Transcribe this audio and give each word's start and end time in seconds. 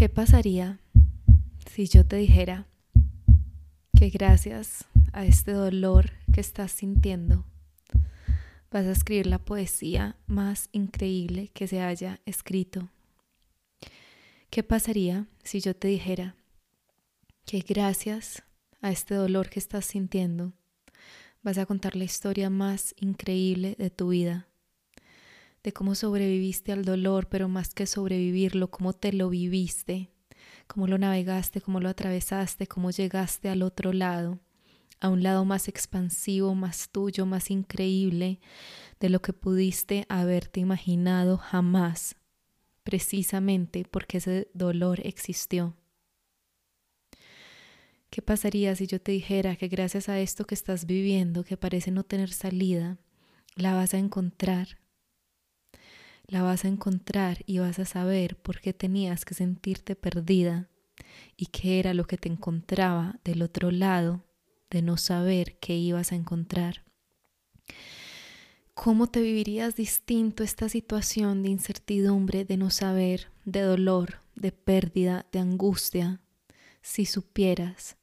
¿Qué 0.00 0.08
pasaría 0.08 0.80
si 1.70 1.86
yo 1.86 2.06
te 2.06 2.16
dijera 2.16 2.66
que 3.94 4.08
gracias 4.08 4.86
a 5.12 5.26
este 5.26 5.52
dolor 5.52 6.12
que 6.32 6.40
estás 6.40 6.72
sintiendo 6.72 7.44
vas 8.70 8.86
a 8.86 8.92
escribir 8.92 9.26
la 9.26 9.38
poesía 9.38 10.16
más 10.26 10.70
increíble 10.72 11.48
que 11.48 11.66
se 11.66 11.82
haya 11.82 12.18
escrito? 12.24 12.88
¿Qué 14.48 14.62
pasaría 14.62 15.26
si 15.44 15.60
yo 15.60 15.76
te 15.76 15.88
dijera 15.88 16.34
que 17.44 17.60
gracias 17.60 18.42
a 18.80 18.92
este 18.92 19.14
dolor 19.14 19.50
que 19.50 19.58
estás 19.58 19.84
sintiendo 19.84 20.54
vas 21.42 21.58
a 21.58 21.66
contar 21.66 21.94
la 21.94 22.04
historia 22.04 22.48
más 22.48 22.94
increíble 22.98 23.76
de 23.78 23.90
tu 23.90 24.08
vida? 24.08 24.49
De 25.62 25.72
cómo 25.72 25.94
sobreviviste 25.94 26.72
al 26.72 26.84
dolor, 26.84 27.28
pero 27.28 27.48
más 27.48 27.74
que 27.74 27.86
sobrevivirlo, 27.86 28.70
cómo 28.70 28.92
te 28.92 29.12
lo 29.12 29.28
viviste, 29.28 30.10
cómo 30.66 30.86
lo 30.86 30.98
navegaste, 30.98 31.60
cómo 31.60 31.80
lo 31.80 31.88
atravesaste, 31.88 32.66
cómo 32.66 32.90
llegaste 32.90 33.48
al 33.48 33.62
otro 33.62 33.92
lado, 33.92 34.40
a 35.00 35.08
un 35.08 35.22
lado 35.22 35.44
más 35.44 35.68
expansivo, 35.68 36.54
más 36.54 36.88
tuyo, 36.90 37.26
más 37.26 37.50
increíble 37.50 38.40
de 39.00 39.08
lo 39.08 39.20
que 39.20 39.32
pudiste 39.32 40.06
haberte 40.08 40.60
imaginado 40.60 41.38
jamás, 41.38 42.16
precisamente 42.82 43.84
porque 43.90 44.18
ese 44.18 44.48
dolor 44.54 45.00
existió. 45.04 45.76
¿Qué 48.10 48.22
pasaría 48.22 48.74
si 48.74 48.88
yo 48.88 49.00
te 49.00 49.12
dijera 49.12 49.54
que 49.54 49.68
gracias 49.68 50.08
a 50.08 50.18
esto 50.18 50.44
que 50.44 50.54
estás 50.54 50.84
viviendo, 50.84 51.44
que 51.44 51.56
parece 51.56 51.92
no 51.92 52.02
tener 52.02 52.32
salida, 52.32 52.98
la 53.54 53.74
vas 53.74 53.94
a 53.94 53.98
encontrar 53.98 54.78
la 56.30 56.42
vas 56.42 56.64
a 56.64 56.68
encontrar 56.68 57.38
y 57.44 57.58
vas 57.58 57.80
a 57.80 57.84
saber 57.84 58.36
por 58.36 58.60
qué 58.60 58.72
tenías 58.72 59.24
que 59.24 59.34
sentirte 59.34 59.96
perdida 59.96 60.70
y 61.36 61.46
qué 61.46 61.80
era 61.80 61.92
lo 61.92 62.06
que 62.06 62.18
te 62.18 62.28
encontraba 62.28 63.18
del 63.24 63.42
otro 63.42 63.72
lado 63.72 64.24
de 64.70 64.80
no 64.80 64.96
saber 64.96 65.58
qué 65.58 65.76
ibas 65.76 66.12
a 66.12 66.14
encontrar. 66.14 66.84
¿Cómo 68.74 69.08
te 69.08 69.20
vivirías 69.20 69.74
distinto 69.74 70.44
esta 70.44 70.68
situación 70.68 71.42
de 71.42 71.48
incertidumbre, 71.48 72.44
de 72.44 72.56
no 72.56 72.70
saber, 72.70 73.32
de 73.44 73.62
dolor, 73.62 74.20
de 74.36 74.52
pérdida, 74.52 75.26
de 75.32 75.40
angustia, 75.40 76.20
si 76.80 77.06
supieras 77.06 77.99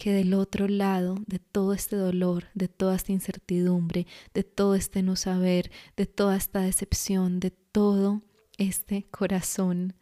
que 0.00 0.14
del 0.14 0.32
otro 0.32 0.66
lado 0.66 1.16
de 1.26 1.38
todo 1.38 1.74
este 1.74 1.94
dolor, 1.94 2.46
de 2.54 2.68
toda 2.68 2.96
esta 2.96 3.12
incertidumbre, 3.12 4.06
de 4.32 4.44
todo 4.44 4.74
este 4.74 5.02
no 5.02 5.14
saber, 5.14 5.70
de 5.94 6.06
toda 6.06 6.38
esta 6.38 6.62
decepción, 6.62 7.38
de 7.38 7.50
todo 7.50 8.22
este 8.56 9.04
corazón 9.10 9.94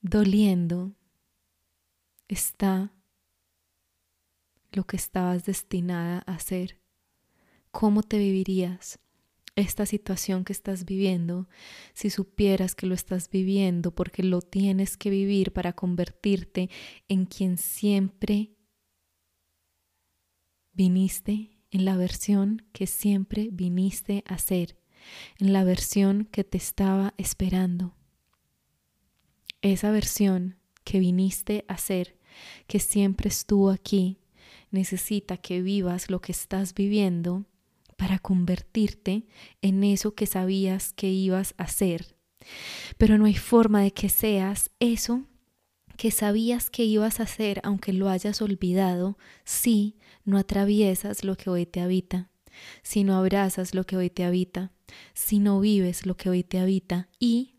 doliendo, 0.00 0.94
está 2.28 2.94
lo 4.72 4.84
que 4.84 4.96
estabas 4.96 5.44
destinada 5.44 6.22
a 6.26 6.36
hacer. 6.36 6.80
¿Cómo 7.70 8.02
te 8.02 8.16
vivirías 8.16 8.98
esta 9.54 9.84
situación 9.84 10.44
que 10.44 10.54
estás 10.54 10.86
viviendo 10.86 11.46
si 11.92 12.08
supieras 12.08 12.74
que 12.74 12.86
lo 12.86 12.94
estás 12.94 13.28
viviendo 13.28 13.90
porque 13.90 14.22
lo 14.22 14.40
tienes 14.40 14.96
que 14.96 15.10
vivir 15.10 15.52
para 15.52 15.74
convertirte 15.74 16.70
en 17.08 17.26
quien 17.26 17.58
siempre 17.58 18.55
viniste 20.76 21.58
en 21.70 21.84
la 21.86 21.96
versión 21.96 22.62
que 22.72 22.86
siempre 22.86 23.48
viniste 23.50 24.22
a 24.26 24.38
ser, 24.38 24.76
en 25.38 25.52
la 25.52 25.64
versión 25.64 26.26
que 26.26 26.44
te 26.44 26.58
estaba 26.58 27.14
esperando. 27.16 27.94
Esa 29.62 29.90
versión 29.90 30.58
que 30.84 31.00
viniste 31.00 31.64
a 31.66 31.78
ser, 31.78 32.18
que 32.66 32.78
siempre 32.78 33.28
estuvo 33.28 33.70
aquí, 33.70 34.18
necesita 34.70 35.38
que 35.38 35.62
vivas 35.62 36.10
lo 36.10 36.20
que 36.20 36.32
estás 36.32 36.74
viviendo 36.74 37.46
para 37.96 38.18
convertirte 38.18 39.26
en 39.62 39.82
eso 39.82 40.14
que 40.14 40.26
sabías 40.26 40.92
que 40.92 41.08
ibas 41.08 41.54
a 41.56 41.66
ser. 41.68 42.16
Pero 42.98 43.16
no 43.16 43.24
hay 43.24 43.34
forma 43.34 43.80
de 43.80 43.92
que 43.92 44.10
seas 44.10 44.70
eso 44.78 45.24
que 45.96 46.10
sabías 46.10 46.70
que 46.70 46.84
ibas 46.84 47.20
a 47.20 47.24
hacer 47.24 47.60
aunque 47.64 47.92
lo 47.92 48.08
hayas 48.08 48.42
olvidado 48.42 49.18
si 49.44 49.96
no 50.24 50.38
atraviesas 50.38 51.24
lo 51.24 51.36
que 51.36 51.50
hoy 51.50 51.66
te 51.66 51.80
habita, 51.80 52.30
si 52.82 53.04
no 53.04 53.16
abrazas 53.16 53.74
lo 53.74 53.84
que 53.84 53.96
hoy 53.96 54.10
te 54.10 54.24
habita, 54.24 54.72
si 55.14 55.38
no 55.38 55.60
vives 55.60 56.06
lo 56.06 56.16
que 56.16 56.30
hoy 56.30 56.44
te 56.44 56.58
habita 56.58 57.08
y 57.18 57.56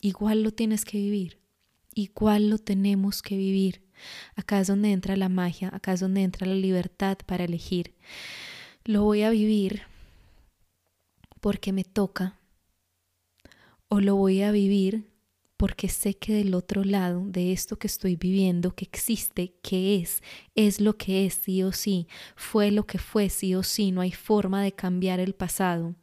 igual 0.00 0.42
lo 0.42 0.52
tienes 0.52 0.84
que 0.84 0.98
vivir, 0.98 1.40
igual 1.94 2.50
lo 2.50 2.58
tenemos 2.58 3.22
que 3.22 3.36
vivir. 3.36 3.82
Acá 4.34 4.60
es 4.60 4.66
donde 4.66 4.92
entra 4.92 5.16
la 5.16 5.30
magia, 5.30 5.70
acá 5.72 5.94
es 5.94 6.00
donde 6.00 6.22
entra 6.22 6.46
la 6.46 6.54
libertad 6.54 7.16
para 7.24 7.44
elegir. 7.44 7.94
Lo 8.84 9.02
voy 9.02 9.22
a 9.22 9.30
vivir 9.30 9.82
porque 11.40 11.72
me 11.72 11.84
toca 11.84 12.38
o 13.88 14.00
lo 14.00 14.16
voy 14.16 14.42
a 14.42 14.50
vivir 14.50 15.15
porque 15.56 15.88
sé 15.88 16.14
que 16.14 16.34
del 16.34 16.54
otro 16.54 16.84
lado 16.84 17.24
de 17.26 17.52
esto 17.52 17.78
que 17.78 17.86
estoy 17.86 18.16
viviendo, 18.16 18.74
que 18.74 18.84
existe, 18.84 19.54
que 19.62 19.96
es, 19.96 20.22
es 20.54 20.80
lo 20.80 20.96
que 20.96 21.26
es 21.26 21.34
sí 21.34 21.62
o 21.62 21.72
sí, 21.72 22.08
fue 22.34 22.70
lo 22.70 22.86
que 22.86 22.98
fue 22.98 23.30
sí 23.30 23.54
o 23.54 23.62
sí, 23.62 23.90
no 23.90 24.00
hay 24.00 24.12
forma 24.12 24.62
de 24.62 24.72
cambiar 24.72 25.20
el 25.20 25.34
pasado. 25.34 25.94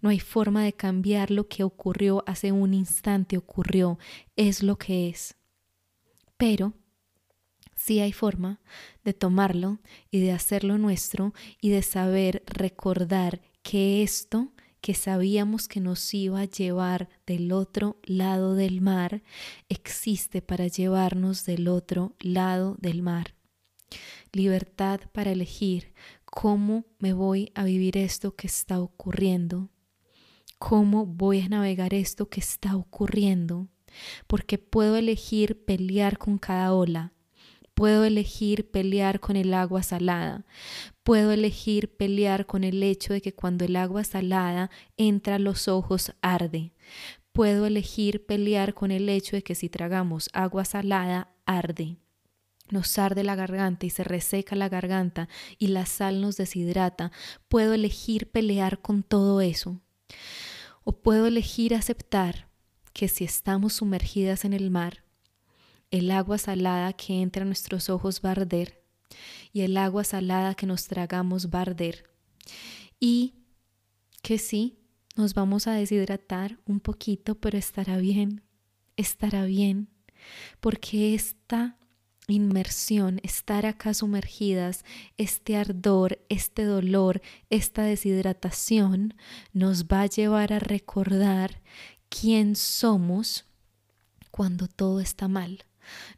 No 0.00 0.10
hay 0.10 0.20
forma 0.20 0.62
de 0.62 0.72
cambiar 0.72 1.30
lo 1.30 1.48
que 1.48 1.64
ocurrió 1.64 2.22
hace 2.26 2.52
un 2.52 2.72
instante, 2.72 3.36
ocurrió, 3.36 3.98
es 4.36 4.62
lo 4.62 4.78
que 4.78 5.08
es. 5.08 5.36
Pero 6.36 6.74
sí 7.74 8.00
hay 8.00 8.12
forma 8.12 8.60
de 9.04 9.12
tomarlo 9.12 9.80
y 10.10 10.20
de 10.20 10.32
hacerlo 10.32 10.78
nuestro 10.78 11.34
y 11.60 11.70
de 11.70 11.82
saber 11.82 12.44
recordar 12.46 13.42
que 13.62 14.02
esto 14.02 14.52
que 14.86 14.94
sabíamos 14.94 15.66
que 15.66 15.80
nos 15.80 16.14
iba 16.14 16.38
a 16.38 16.44
llevar 16.44 17.08
del 17.26 17.50
otro 17.50 17.98
lado 18.04 18.54
del 18.54 18.80
mar, 18.80 19.24
existe 19.68 20.42
para 20.42 20.68
llevarnos 20.68 21.44
del 21.44 21.66
otro 21.66 22.14
lado 22.20 22.76
del 22.78 23.02
mar. 23.02 23.34
Libertad 24.30 25.00
para 25.10 25.32
elegir 25.32 25.92
cómo 26.24 26.84
me 27.00 27.12
voy 27.14 27.50
a 27.56 27.64
vivir 27.64 27.96
esto 27.96 28.36
que 28.36 28.46
está 28.46 28.78
ocurriendo, 28.78 29.70
cómo 30.60 31.04
voy 31.04 31.40
a 31.40 31.48
navegar 31.48 31.92
esto 31.92 32.28
que 32.28 32.38
está 32.38 32.76
ocurriendo, 32.76 33.66
porque 34.28 34.56
puedo 34.56 34.94
elegir 34.94 35.64
pelear 35.64 36.16
con 36.16 36.38
cada 36.38 36.72
ola, 36.72 37.12
Puedo 37.76 38.04
elegir 38.04 38.70
pelear 38.70 39.20
con 39.20 39.36
el 39.36 39.52
agua 39.52 39.82
salada. 39.82 40.46
Puedo 41.02 41.30
elegir 41.30 41.94
pelear 41.94 42.46
con 42.46 42.64
el 42.64 42.82
hecho 42.82 43.12
de 43.12 43.20
que 43.20 43.34
cuando 43.34 43.66
el 43.66 43.76
agua 43.76 44.02
salada 44.02 44.70
entra 44.96 45.34
a 45.34 45.38
los 45.38 45.68
ojos 45.68 46.14
arde. 46.22 46.72
Puedo 47.32 47.66
elegir 47.66 48.24
pelear 48.24 48.72
con 48.72 48.90
el 48.92 49.10
hecho 49.10 49.36
de 49.36 49.42
que 49.42 49.54
si 49.54 49.68
tragamos 49.68 50.30
agua 50.32 50.64
salada 50.64 51.34
arde. 51.44 51.98
Nos 52.70 52.98
arde 52.98 53.22
la 53.22 53.34
garganta 53.34 53.84
y 53.84 53.90
se 53.90 54.04
reseca 54.04 54.56
la 54.56 54.70
garganta 54.70 55.28
y 55.58 55.66
la 55.66 55.84
sal 55.84 56.22
nos 56.22 56.38
deshidrata. 56.38 57.12
Puedo 57.46 57.74
elegir 57.74 58.30
pelear 58.30 58.80
con 58.80 59.02
todo 59.02 59.42
eso. 59.42 59.82
O 60.82 60.92
puedo 60.92 61.26
elegir 61.26 61.74
aceptar 61.74 62.48
que 62.94 63.08
si 63.08 63.24
estamos 63.24 63.74
sumergidas 63.74 64.46
en 64.46 64.54
el 64.54 64.70
mar, 64.70 65.04
el 65.90 66.10
agua 66.10 66.38
salada 66.38 66.92
que 66.92 67.20
entra 67.20 67.42
a 67.42 67.46
nuestros 67.46 67.88
ojos 67.90 68.20
va 68.24 68.30
a 68.30 68.32
arder 68.32 68.82
y 69.52 69.62
el 69.62 69.76
agua 69.76 70.04
salada 70.04 70.54
que 70.54 70.66
nos 70.66 70.86
tragamos 70.86 71.48
va 71.48 71.60
a 71.60 71.62
arder. 71.62 72.04
Y 73.00 73.34
que 74.22 74.38
sí, 74.38 74.78
nos 75.14 75.34
vamos 75.34 75.66
a 75.66 75.72
deshidratar 75.72 76.58
un 76.66 76.80
poquito, 76.80 77.36
pero 77.36 77.56
estará 77.56 77.96
bien, 77.96 78.42
estará 78.96 79.44
bien, 79.44 79.88
porque 80.60 81.14
esta 81.14 81.78
inmersión, 82.28 83.20
estar 83.22 83.66
acá 83.66 83.94
sumergidas, 83.94 84.84
este 85.16 85.56
ardor, 85.56 86.18
este 86.28 86.64
dolor, 86.64 87.22
esta 87.50 87.82
deshidratación, 87.84 89.14
nos 89.52 89.86
va 89.86 90.02
a 90.02 90.06
llevar 90.06 90.52
a 90.52 90.58
recordar 90.58 91.62
quién 92.08 92.56
somos 92.56 93.46
cuando 94.30 94.66
todo 94.66 95.00
está 95.00 95.28
mal 95.28 95.64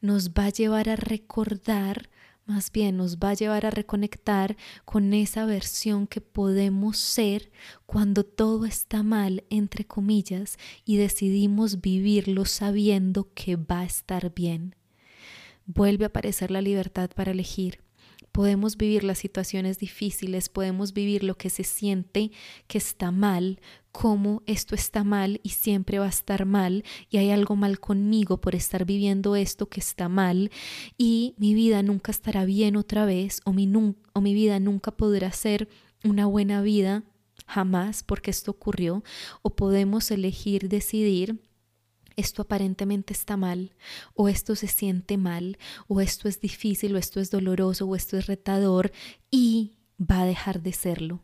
nos 0.01 0.31
va 0.31 0.47
a 0.47 0.51
llevar 0.51 0.89
a 0.89 0.97
recordar, 0.97 2.11
más 2.47 2.73
bien 2.73 2.97
nos 2.97 3.19
va 3.19 3.31
a 3.31 3.35
llevar 3.35 3.67
a 3.67 3.71
reconectar 3.71 4.57
con 4.85 5.13
esa 5.13 5.45
versión 5.45 6.07
que 6.07 6.21
podemos 6.21 6.97
ser 6.97 7.51
cuando 7.87 8.25
todo 8.25 8.65
está 8.65 9.03
mal, 9.03 9.45
entre 9.51 9.85
comillas, 9.85 10.59
y 10.85 10.97
decidimos 10.97 11.81
vivirlo 11.81 12.45
sabiendo 12.45 13.33
que 13.35 13.57
va 13.57 13.81
a 13.81 13.85
estar 13.85 14.33
bien. 14.35 14.75
Vuelve 15.67 16.05
a 16.05 16.09
aparecer 16.09 16.51
la 16.51 16.63
libertad 16.63 17.11
para 17.15 17.33
elegir 17.33 17.81
podemos 18.39 18.77
vivir 18.77 19.03
las 19.03 19.19
situaciones 19.19 19.81
difíciles, 19.81 20.49
podemos 20.49 20.93
vivir 20.93 21.25
lo 21.25 21.37
que 21.37 21.51
se 21.51 21.65
siente 21.65 22.31
que 22.69 22.79
está 22.79 23.11
mal, 23.11 23.59
cómo 23.91 24.45
esto 24.47 24.77
está 24.77 25.03
mal 25.03 25.41
y 25.43 25.49
siempre 25.49 25.99
va 25.99 26.07
a 26.07 26.11
estar 26.11 26.47
mal 26.47 26.85
y 27.11 27.17
hay 27.17 27.33
algo 27.33 27.57
mal 27.57 27.81
conmigo 27.81 28.41
por 28.41 28.55
estar 28.55 28.85
viviendo 28.85 29.35
esto 29.35 29.69
que 29.69 29.81
está 29.81 30.09
mal 30.09 30.53
y 30.97 31.35
mi 31.37 31.53
vida 31.53 31.83
nunca 31.83 32.13
estará 32.13 32.45
bien 32.45 32.77
otra 32.77 33.07
vez 33.07 33.41
o 33.45 33.53
mi, 33.53 33.69
o 34.13 34.21
mi 34.21 34.35
vida 34.35 34.61
nunca 34.61 34.93
podrá 34.93 35.33
ser 35.33 35.69
una 36.05 36.27
buena 36.27 36.63
vida 36.63 37.03
jamás 37.45 38.05
porque 38.05 38.31
esto 38.31 38.53
ocurrió 38.53 39.03
o 39.43 39.51
podemos 39.51 40.13
elegir 40.13 40.69
decidir 40.69 41.41
esto 42.19 42.43
aparentemente 42.43 43.13
está 43.13 43.37
mal, 43.37 43.75
o 44.15 44.29
esto 44.29 44.57
se 44.57 44.67
siente 44.67 45.17
mal, 45.17 45.57
o 45.87 46.01
esto 46.01 46.29
es 46.29 46.41
difícil, 46.41 46.95
o 46.95 46.99
esto 46.99 47.21
es 47.21 47.31
doloroso, 47.31 47.87
o 47.87 47.95
esto 47.95 48.17
es 48.17 48.27
retador, 48.27 48.91
y 49.31 49.79
va 49.99 50.23
a 50.23 50.27
dejar 50.27 50.61
de 50.61 50.73
serlo. 50.73 51.23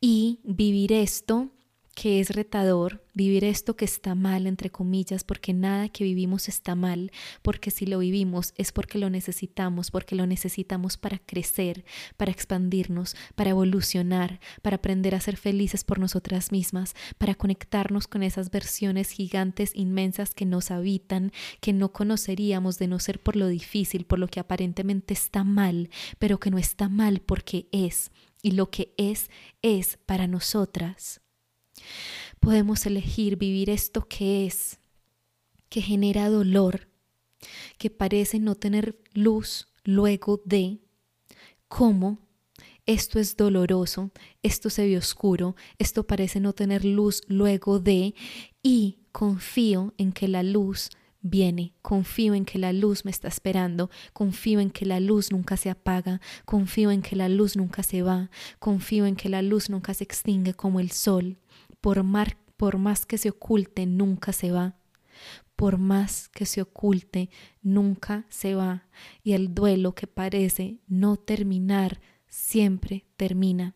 Y 0.00 0.40
vivir 0.44 0.92
esto 0.92 1.50
que 1.94 2.20
es 2.20 2.30
retador, 2.30 3.04
vivir 3.12 3.44
esto 3.44 3.76
que 3.76 3.84
está 3.84 4.14
mal, 4.14 4.46
entre 4.46 4.70
comillas, 4.70 5.24
porque 5.24 5.52
nada 5.52 5.88
que 5.90 6.04
vivimos 6.04 6.48
está 6.48 6.74
mal, 6.74 7.12
porque 7.42 7.70
si 7.70 7.84
lo 7.84 7.98
vivimos 7.98 8.54
es 8.56 8.72
porque 8.72 8.98
lo 8.98 9.10
necesitamos, 9.10 9.90
porque 9.90 10.14
lo 10.14 10.26
necesitamos 10.26 10.96
para 10.96 11.18
crecer, 11.18 11.84
para 12.16 12.30
expandirnos, 12.30 13.14
para 13.34 13.50
evolucionar, 13.50 14.40
para 14.62 14.76
aprender 14.76 15.14
a 15.14 15.20
ser 15.20 15.36
felices 15.36 15.84
por 15.84 15.98
nosotras 15.98 16.50
mismas, 16.50 16.94
para 17.18 17.34
conectarnos 17.34 18.08
con 18.08 18.22
esas 18.22 18.50
versiones 18.50 19.10
gigantes, 19.10 19.72
inmensas 19.74 20.34
que 20.34 20.46
nos 20.46 20.70
habitan, 20.70 21.30
que 21.60 21.74
no 21.74 21.92
conoceríamos 21.92 22.78
de 22.78 22.88
no 22.88 22.98
ser 22.98 23.22
por 23.22 23.36
lo 23.36 23.48
difícil, 23.48 24.06
por 24.06 24.18
lo 24.18 24.28
que 24.28 24.40
aparentemente 24.40 25.12
está 25.12 25.44
mal, 25.44 25.90
pero 26.18 26.40
que 26.40 26.50
no 26.50 26.56
está 26.56 26.88
mal 26.88 27.20
porque 27.20 27.68
es, 27.70 28.10
y 28.40 28.52
lo 28.52 28.70
que 28.70 28.94
es, 28.96 29.30
es 29.60 29.98
para 30.06 30.26
nosotras. 30.26 31.20
Podemos 32.40 32.86
elegir 32.86 33.36
vivir 33.36 33.70
esto 33.70 34.06
que 34.08 34.46
es, 34.46 34.78
que 35.68 35.80
genera 35.80 36.28
dolor, 36.28 36.88
que 37.78 37.90
parece 37.90 38.38
no 38.38 38.54
tener 38.54 38.98
luz 39.14 39.68
luego 39.84 40.40
de, 40.44 40.80
cómo 41.68 42.18
esto 42.84 43.18
es 43.18 43.36
doloroso, 43.36 44.10
esto 44.42 44.68
se 44.68 44.86
ve 44.86 44.98
oscuro, 44.98 45.56
esto 45.78 46.06
parece 46.06 46.40
no 46.40 46.52
tener 46.52 46.84
luz 46.84 47.22
luego 47.28 47.78
de, 47.78 48.14
y 48.62 48.98
confío 49.12 49.94
en 49.98 50.12
que 50.12 50.28
la 50.28 50.42
luz 50.42 50.90
viene, 51.22 51.72
confío 51.80 52.34
en 52.34 52.44
que 52.44 52.58
la 52.58 52.72
luz 52.72 53.04
me 53.04 53.10
está 53.10 53.28
esperando, 53.28 53.88
confío 54.12 54.60
en 54.60 54.70
que 54.70 54.84
la 54.84 55.00
luz 55.00 55.30
nunca 55.30 55.56
se 55.56 55.70
apaga, 55.70 56.20
confío 56.44 56.90
en 56.90 57.02
que 57.02 57.16
la 57.16 57.28
luz 57.28 57.56
nunca 57.56 57.82
se 57.82 58.02
va, 58.02 58.30
confío 58.58 59.06
en 59.06 59.16
que 59.16 59.28
la 59.28 59.40
luz 59.40 59.70
nunca 59.70 59.94
se 59.94 60.04
extingue 60.04 60.54
como 60.54 60.80
el 60.80 60.90
sol 60.90 61.38
por, 61.82 62.02
más 62.78 63.04
que 63.04 63.18
se 63.18 63.28
oculte, 63.28 63.84
nunca 63.84 64.32
se 64.32 64.50
va. 64.52 64.78
Por 65.56 65.76
más 65.76 66.30
que 66.30 66.46
se 66.46 66.62
oculte, 66.62 67.28
nunca 67.60 68.24
se 68.30 68.54
va. 68.54 68.88
Y 69.22 69.32
el 69.32 69.54
duelo 69.54 69.94
que 69.94 70.06
parece 70.06 70.78
no 70.86 71.16
terminar, 71.16 72.00
siempre 72.28 73.04
termina. 73.16 73.74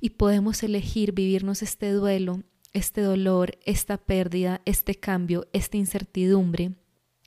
Y 0.00 0.10
podemos 0.10 0.62
elegir 0.62 1.12
vivirnos 1.12 1.62
este 1.62 1.90
duelo, 1.90 2.44
este 2.72 3.00
dolor, 3.00 3.58
esta 3.64 3.96
pérdida, 3.96 4.60
este 4.64 4.94
cambio, 4.94 5.48
esta 5.52 5.76
incertidumbre 5.78 6.76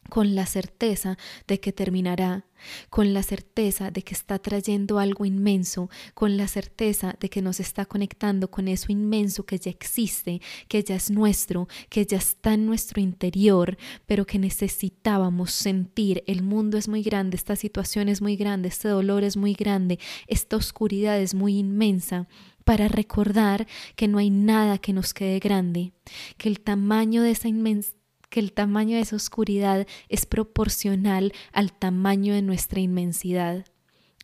con 0.09 0.35
la 0.35 0.45
certeza 0.45 1.17
de 1.47 1.59
que 1.59 1.71
terminará, 1.71 2.45
con 2.89 3.13
la 3.13 3.23
certeza 3.23 3.91
de 3.91 4.01
que 4.01 4.13
está 4.13 4.39
trayendo 4.39 4.99
algo 4.99 5.25
inmenso, 5.25 5.89
con 6.13 6.37
la 6.37 6.47
certeza 6.47 7.15
de 7.19 7.29
que 7.29 7.41
nos 7.41 7.59
está 7.59 7.85
conectando 7.85 8.49
con 8.51 8.67
eso 8.67 8.91
inmenso 8.91 9.45
que 9.45 9.57
ya 9.57 9.71
existe, 9.71 10.41
que 10.67 10.83
ya 10.83 10.95
es 10.95 11.09
nuestro, 11.09 11.67
que 11.89 12.05
ya 12.05 12.17
está 12.17 12.53
en 12.53 12.65
nuestro 12.65 13.01
interior, 13.01 13.77
pero 14.05 14.25
que 14.25 14.39
necesitábamos 14.39 15.51
sentir. 15.51 16.23
El 16.27 16.43
mundo 16.43 16.77
es 16.77 16.87
muy 16.87 17.03
grande, 17.03 17.37
esta 17.37 17.55
situación 17.55 18.09
es 18.09 18.21
muy 18.21 18.35
grande, 18.35 18.69
este 18.69 18.89
dolor 18.89 19.23
es 19.23 19.37
muy 19.37 19.53
grande, 19.53 19.99
esta 20.27 20.57
oscuridad 20.57 21.19
es 21.19 21.33
muy 21.33 21.57
inmensa 21.57 22.27
para 22.65 22.87
recordar 22.87 23.67
que 23.95 24.07
no 24.07 24.19
hay 24.19 24.29
nada 24.29 24.77
que 24.77 24.93
nos 24.93 25.13
quede 25.13 25.39
grande, 25.39 25.91
que 26.37 26.49
el 26.49 26.59
tamaño 26.59 27.23
de 27.23 27.31
esa 27.31 27.47
inmensidad 27.47 27.98
que 28.29 28.39
el 28.39 28.53
tamaño 28.53 28.95
de 28.95 29.01
esa 29.01 29.15
oscuridad 29.15 29.87
es 30.07 30.25
proporcional 30.25 31.33
al 31.51 31.73
tamaño 31.73 32.33
de 32.33 32.41
nuestra 32.41 32.79
inmensidad. 32.79 33.65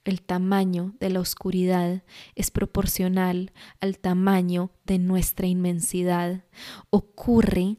El 0.03 0.21
tamaño 0.21 0.93
de 0.99 1.09
la 1.09 1.19
oscuridad 1.19 2.03
es 2.35 2.51
proporcional 2.51 3.51
al 3.81 3.97
tamaño 3.97 4.71
de 4.85 4.99
nuestra 4.99 5.47
inmensidad. 5.47 6.45
Ocurre 6.91 7.77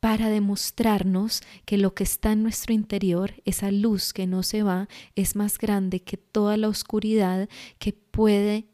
para 0.00 0.28
demostrarnos 0.28 1.42
que 1.64 1.78
lo 1.78 1.94
que 1.94 2.02
está 2.04 2.32
en 2.32 2.42
nuestro 2.42 2.72
interior, 2.72 3.34
esa 3.44 3.70
luz 3.70 4.12
que 4.12 4.26
no 4.26 4.42
se 4.42 4.64
va, 4.64 4.88
es 5.14 5.36
más 5.36 5.58
grande 5.58 6.00
que 6.00 6.16
toda 6.16 6.56
la 6.56 6.68
oscuridad 6.68 7.48
que 7.78 7.92
puede 7.92 8.68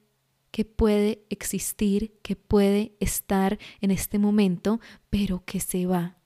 que 0.50 0.64
puede 0.64 1.24
existir, 1.30 2.14
que 2.22 2.36
puede 2.36 2.94
estar 3.00 3.58
en 3.80 3.90
este 3.90 4.20
momento, 4.20 4.80
pero 5.10 5.42
que 5.44 5.58
se 5.58 5.86
va 5.86 6.16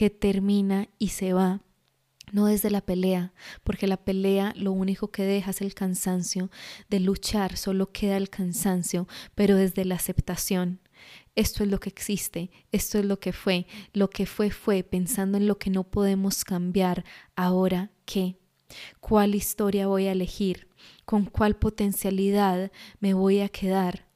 que 0.00 0.08
termina 0.08 0.88
y 0.98 1.08
se 1.08 1.34
va. 1.34 1.60
No 2.32 2.46
desde 2.46 2.70
la 2.70 2.80
pelea, 2.80 3.34
porque 3.62 3.86
la 3.86 3.98
pelea 3.98 4.54
lo 4.56 4.72
único 4.72 5.10
que 5.10 5.24
deja 5.24 5.50
es 5.50 5.60
el 5.60 5.74
cansancio. 5.74 6.50
De 6.88 7.00
luchar 7.00 7.58
solo 7.58 7.92
queda 7.92 8.16
el 8.16 8.30
cansancio, 8.30 9.06
pero 9.34 9.56
desde 9.56 9.84
la 9.84 9.96
aceptación. 9.96 10.80
Esto 11.34 11.64
es 11.64 11.68
lo 11.68 11.80
que 11.80 11.90
existe, 11.90 12.50
esto 12.72 12.98
es 12.98 13.04
lo 13.04 13.20
que 13.20 13.34
fue, 13.34 13.66
lo 13.92 14.08
que 14.08 14.24
fue 14.24 14.50
fue 14.50 14.84
pensando 14.84 15.36
en 15.36 15.46
lo 15.46 15.58
que 15.58 15.68
no 15.68 15.84
podemos 15.84 16.44
cambiar. 16.44 17.04
Ahora, 17.36 17.90
¿qué? 18.06 18.38
¿Cuál 19.00 19.34
historia 19.34 19.86
voy 19.86 20.06
a 20.06 20.12
elegir? 20.12 20.70
¿Con 21.04 21.26
cuál 21.26 21.56
potencialidad 21.56 22.72
me 23.00 23.12
voy 23.12 23.40
a 23.40 23.50
quedar? 23.50 24.08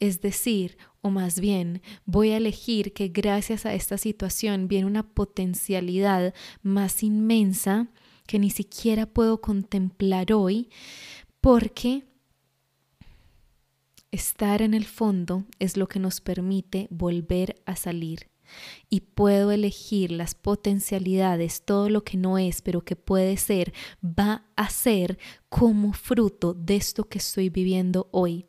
Es 0.00 0.20
decir, 0.20 0.78
o 1.08 1.10
más 1.10 1.40
bien 1.40 1.82
voy 2.04 2.30
a 2.30 2.36
elegir 2.36 2.92
que 2.92 3.08
gracias 3.08 3.66
a 3.66 3.74
esta 3.74 3.98
situación 3.98 4.68
viene 4.68 4.86
una 4.86 5.02
potencialidad 5.02 6.34
más 6.62 7.02
inmensa 7.02 7.88
que 8.26 8.38
ni 8.38 8.50
siquiera 8.50 9.06
puedo 9.06 9.40
contemplar 9.40 10.32
hoy, 10.32 10.68
porque 11.40 12.04
estar 14.10 14.60
en 14.60 14.74
el 14.74 14.84
fondo 14.84 15.46
es 15.58 15.76
lo 15.76 15.88
que 15.88 15.98
nos 15.98 16.20
permite 16.20 16.88
volver 16.90 17.60
a 17.64 17.74
salir. 17.74 18.28
Y 18.88 19.00
puedo 19.00 19.50
elegir 19.50 20.10
las 20.10 20.34
potencialidades, 20.34 21.62
todo 21.64 21.88
lo 21.90 22.04
que 22.04 22.16
no 22.16 22.38
es, 22.38 22.62
pero 22.62 22.82
que 22.82 22.96
puede 22.96 23.36
ser, 23.36 23.72
va 24.02 24.46
a 24.56 24.70
ser 24.70 25.18
como 25.48 25.92
fruto 25.92 26.54
de 26.54 26.76
esto 26.76 27.04
que 27.04 27.18
estoy 27.18 27.50
viviendo 27.50 28.08
hoy. 28.10 28.46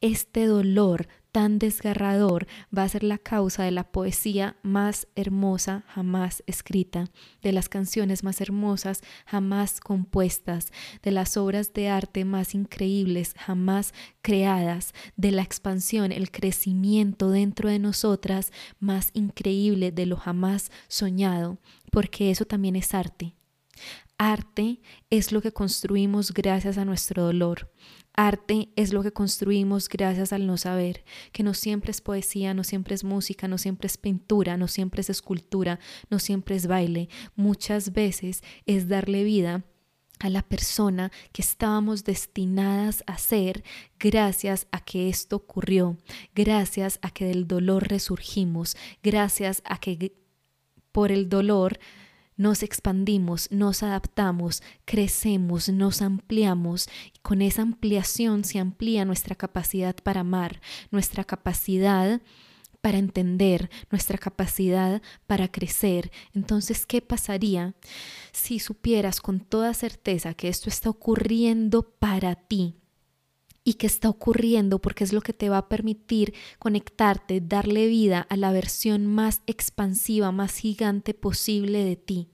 Este 0.00 0.46
dolor 0.46 1.08
tan 1.32 1.58
desgarrador 1.58 2.46
va 2.76 2.84
a 2.84 2.88
ser 2.88 3.02
la 3.02 3.18
causa 3.18 3.64
de 3.64 3.72
la 3.72 3.90
poesía 3.90 4.56
más 4.62 5.08
hermosa 5.16 5.82
jamás 5.88 6.44
escrita, 6.46 7.10
de 7.42 7.50
las 7.50 7.68
canciones 7.68 8.22
más 8.22 8.40
hermosas 8.40 9.02
jamás 9.26 9.80
compuestas, 9.80 10.72
de 11.02 11.10
las 11.10 11.36
obras 11.36 11.72
de 11.72 11.88
arte 11.88 12.24
más 12.24 12.54
increíbles 12.54 13.34
jamás 13.36 13.92
creadas, 14.22 14.94
de 15.16 15.32
la 15.32 15.42
expansión, 15.42 16.12
el 16.12 16.30
crecimiento 16.30 17.30
dentro 17.30 17.68
de 17.68 17.80
nosotras 17.80 18.52
más 18.78 19.10
increíble 19.14 19.90
de 19.90 20.06
lo 20.06 20.16
jamás 20.16 20.70
soñado, 20.86 21.58
porque 21.90 22.30
eso 22.30 22.44
también 22.44 22.76
es 22.76 22.94
arte. 22.94 23.34
Arte 24.18 24.80
es 25.10 25.30
lo 25.30 25.40
que 25.40 25.52
construimos 25.52 26.32
gracias 26.34 26.76
a 26.76 26.84
nuestro 26.84 27.22
dolor. 27.22 27.72
Arte 28.14 28.68
es 28.74 28.92
lo 28.92 29.04
que 29.04 29.12
construimos 29.12 29.88
gracias 29.88 30.32
al 30.32 30.44
no 30.44 30.56
saber, 30.56 31.04
que 31.30 31.44
no 31.44 31.54
siempre 31.54 31.92
es 31.92 32.00
poesía, 32.00 32.52
no 32.52 32.64
siempre 32.64 32.96
es 32.96 33.04
música, 33.04 33.46
no 33.46 33.58
siempre 33.58 33.86
es 33.86 33.96
pintura, 33.96 34.56
no 34.56 34.66
siempre 34.66 35.02
es 35.02 35.10
escultura, 35.10 35.78
no 36.10 36.18
siempre 36.18 36.56
es 36.56 36.66
baile. 36.66 37.08
Muchas 37.36 37.92
veces 37.92 38.42
es 38.66 38.88
darle 38.88 39.22
vida 39.22 39.64
a 40.18 40.30
la 40.30 40.42
persona 40.42 41.12
que 41.30 41.42
estábamos 41.42 42.02
destinadas 42.02 43.04
a 43.06 43.18
ser 43.18 43.62
gracias 44.00 44.66
a 44.72 44.80
que 44.84 45.08
esto 45.08 45.36
ocurrió, 45.36 45.96
gracias 46.34 46.98
a 47.02 47.10
que 47.10 47.24
del 47.24 47.46
dolor 47.46 47.88
resurgimos, 47.88 48.76
gracias 49.00 49.62
a 49.64 49.78
que 49.78 50.16
por 50.90 51.12
el 51.12 51.28
dolor 51.28 51.78
nos 52.38 52.62
expandimos, 52.62 53.50
nos 53.50 53.82
adaptamos, 53.82 54.62
crecemos, 54.86 55.68
nos 55.68 56.00
ampliamos. 56.00 56.88
Y 57.14 57.18
con 57.18 57.42
esa 57.42 57.60
ampliación 57.60 58.44
se 58.44 58.58
amplía 58.58 59.04
nuestra 59.04 59.34
capacidad 59.34 59.94
para 59.96 60.20
amar, 60.20 60.62
nuestra 60.90 61.24
capacidad 61.24 62.22
para 62.80 62.98
entender, 62.98 63.68
nuestra 63.90 64.16
capacidad 64.16 65.02
para 65.26 65.48
crecer. 65.48 66.10
Entonces, 66.32 66.86
¿qué 66.86 67.02
pasaría 67.02 67.74
si 68.32 68.60
supieras 68.60 69.20
con 69.20 69.40
toda 69.40 69.74
certeza 69.74 70.32
que 70.32 70.48
esto 70.48 70.70
está 70.70 70.88
ocurriendo 70.88 71.82
para 71.82 72.34
ti? 72.36 72.77
Y 73.68 73.74
que 73.74 73.86
está 73.86 74.08
ocurriendo 74.08 74.78
porque 74.78 75.04
es 75.04 75.12
lo 75.12 75.20
que 75.20 75.34
te 75.34 75.50
va 75.50 75.58
a 75.58 75.68
permitir 75.68 76.32
conectarte, 76.58 77.42
darle 77.42 77.86
vida 77.86 78.26
a 78.30 78.38
la 78.38 78.50
versión 78.50 79.06
más 79.06 79.42
expansiva, 79.46 80.32
más 80.32 80.56
gigante 80.56 81.12
posible 81.12 81.84
de 81.84 81.96
ti. 81.96 82.28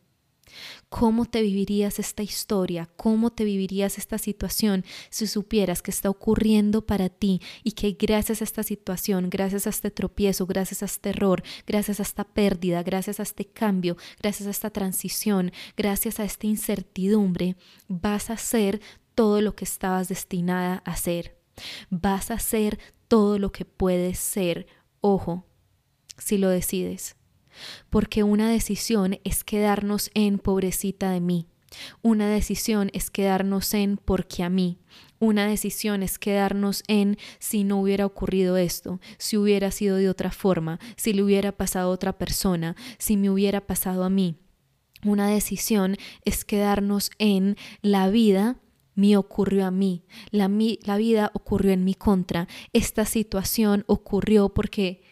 ¿Cómo 0.89 1.25
te 1.25 1.43
vivirías 1.43 1.99
esta 1.99 2.23
historia? 2.23 2.89
¿Cómo 2.95 3.31
te 3.31 3.43
vivirías 3.43 3.99
esta 3.99 4.17
situación 4.17 4.85
si 5.11 5.27
supieras 5.27 5.83
que 5.83 5.91
está 5.91 6.09
ocurriendo 6.09 6.87
para 6.87 7.09
ti 7.09 7.41
y 7.65 7.73
que 7.73 7.97
gracias 7.99 8.41
a 8.41 8.45
esta 8.45 8.63
situación, 8.63 9.29
gracias 9.29 9.67
a 9.67 9.71
este 9.71 9.91
tropiezo, 9.91 10.47
gracias 10.47 10.83
a 10.83 10.87
este 10.87 11.09
error, 11.09 11.43
gracias 11.67 11.99
a 11.99 12.05
esta 12.05 12.23
pérdida, 12.23 12.85
gracias 12.85 13.19
a 13.19 13.25
este 13.25 13.45
cambio, 13.45 13.97
gracias 14.23 14.47
a 14.47 14.51
esta 14.53 14.71
transición, 14.71 15.51
gracias 15.77 16.21
a 16.21 16.25
esta 16.25 16.47
incertidumbre, 16.47 17.57
vas 17.89 18.31
a 18.31 18.37
ser 18.37 18.81
todo 19.15 19.41
lo 19.41 19.55
que 19.55 19.65
estabas 19.65 20.09
destinada 20.09 20.83
a 20.85 20.97
ser. 20.97 21.39
Vas 21.91 22.31
a 22.31 22.39
ser 22.39 22.79
todo 23.09 23.39
lo 23.39 23.53
que 23.53 23.65
puedes 23.65 24.19
ser. 24.19 24.67
Ojo, 25.01 25.47
si 26.19 26.39
lo 26.39 26.49
decides. 26.49 27.17
Porque 27.91 28.23
una 28.23 28.51
decisión 28.51 29.21
es 29.25 29.45
quedarnos 29.45 30.11
en 30.15 30.39
pobrecita 30.39 31.11
de 31.11 31.21
mí. 31.21 31.47
Una 32.03 32.29
decisión 32.29 32.91
es 32.93 33.11
quedarnos 33.11 33.75
en 33.75 33.97
porque 33.97 34.43
a 34.43 34.49
mí. 34.49 34.79
Una 35.19 35.47
decisión 35.47 36.03
es 36.03 36.19
quedarnos 36.19 36.83
en 36.87 37.17
si 37.39 37.65
no 37.65 37.81
hubiera 37.81 38.07
ocurrido 38.07 38.57
esto, 38.57 39.01
si 39.19 39.37
hubiera 39.37 39.71
sido 39.71 39.97
de 39.97 40.09
otra 40.09 40.31
forma, 40.31 40.79
si 40.97 41.13
le 41.13 41.23
hubiera 41.23 41.53
pasado 41.53 41.91
a 41.91 41.93
otra 41.93 42.19
persona, 42.19 42.77
si 42.99 43.17
me 43.17 43.31
hubiera 43.31 43.67
pasado 43.67 44.05
a 44.05 44.11
mí. 44.11 44.37
Una 45.05 45.29
decisión 45.29 45.97
es 46.25 46.45
quedarnos 46.45 47.11
en 47.19 47.57
la 47.83 48.09
vida 48.09 48.57
me 48.95 49.17
ocurrió 49.17 49.67
a 49.67 49.71
mí, 49.71 50.05
la, 50.31 50.51
la 50.85 50.97
vida 50.97 51.31
ocurrió 51.35 51.73
en 51.73 51.85
mi 51.85 51.95
contra, 51.95 52.49
esta 52.73 53.05
situación 53.05 53.85
ocurrió 53.87 54.51
porque 54.51 55.03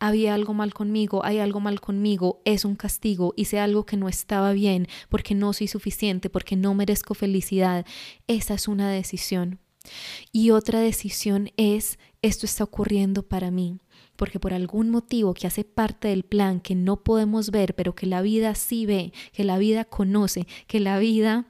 había 0.00 0.34
algo 0.34 0.54
mal 0.54 0.72
conmigo, 0.72 1.24
hay 1.24 1.38
algo 1.38 1.60
mal 1.60 1.80
conmigo, 1.80 2.40
es 2.44 2.64
un 2.64 2.74
castigo, 2.74 3.34
hice 3.36 3.60
algo 3.60 3.84
que 3.84 3.98
no 3.98 4.08
estaba 4.08 4.52
bien, 4.52 4.88
porque 5.10 5.34
no 5.34 5.52
soy 5.52 5.68
suficiente, 5.68 6.30
porque 6.30 6.56
no 6.56 6.74
merezco 6.74 7.14
felicidad. 7.14 7.84
Esa 8.26 8.54
es 8.54 8.66
una 8.66 8.90
decisión. 8.90 9.60
Y 10.32 10.50
otra 10.50 10.80
decisión 10.80 11.50
es, 11.56 11.98
esto 12.22 12.46
está 12.46 12.64
ocurriendo 12.64 13.22
para 13.22 13.50
mí, 13.50 13.78
porque 14.16 14.40
por 14.40 14.54
algún 14.54 14.90
motivo 14.90 15.34
que 15.34 15.46
hace 15.46 15.64
parte 15.64 16.08
del 16.08 16.24
plan 16.24 16.60
que 16.60 16.74
no 16.74 17.02
podemos 17.02 17.50
ver, 17.50 17.74
pero 17.74 17.94
que 17.94 18.06
la 18.06 18.22
vida 18.22 18.54
sí 18.54 18.86
ve, 18.86 19.12
que 19.32 19.44
la 19.44 19.58
vida 19.58 19.84
conoce, 19.84 20.46
que 20.66 20.80
la 20.80 20.98
vida 20.98 21.46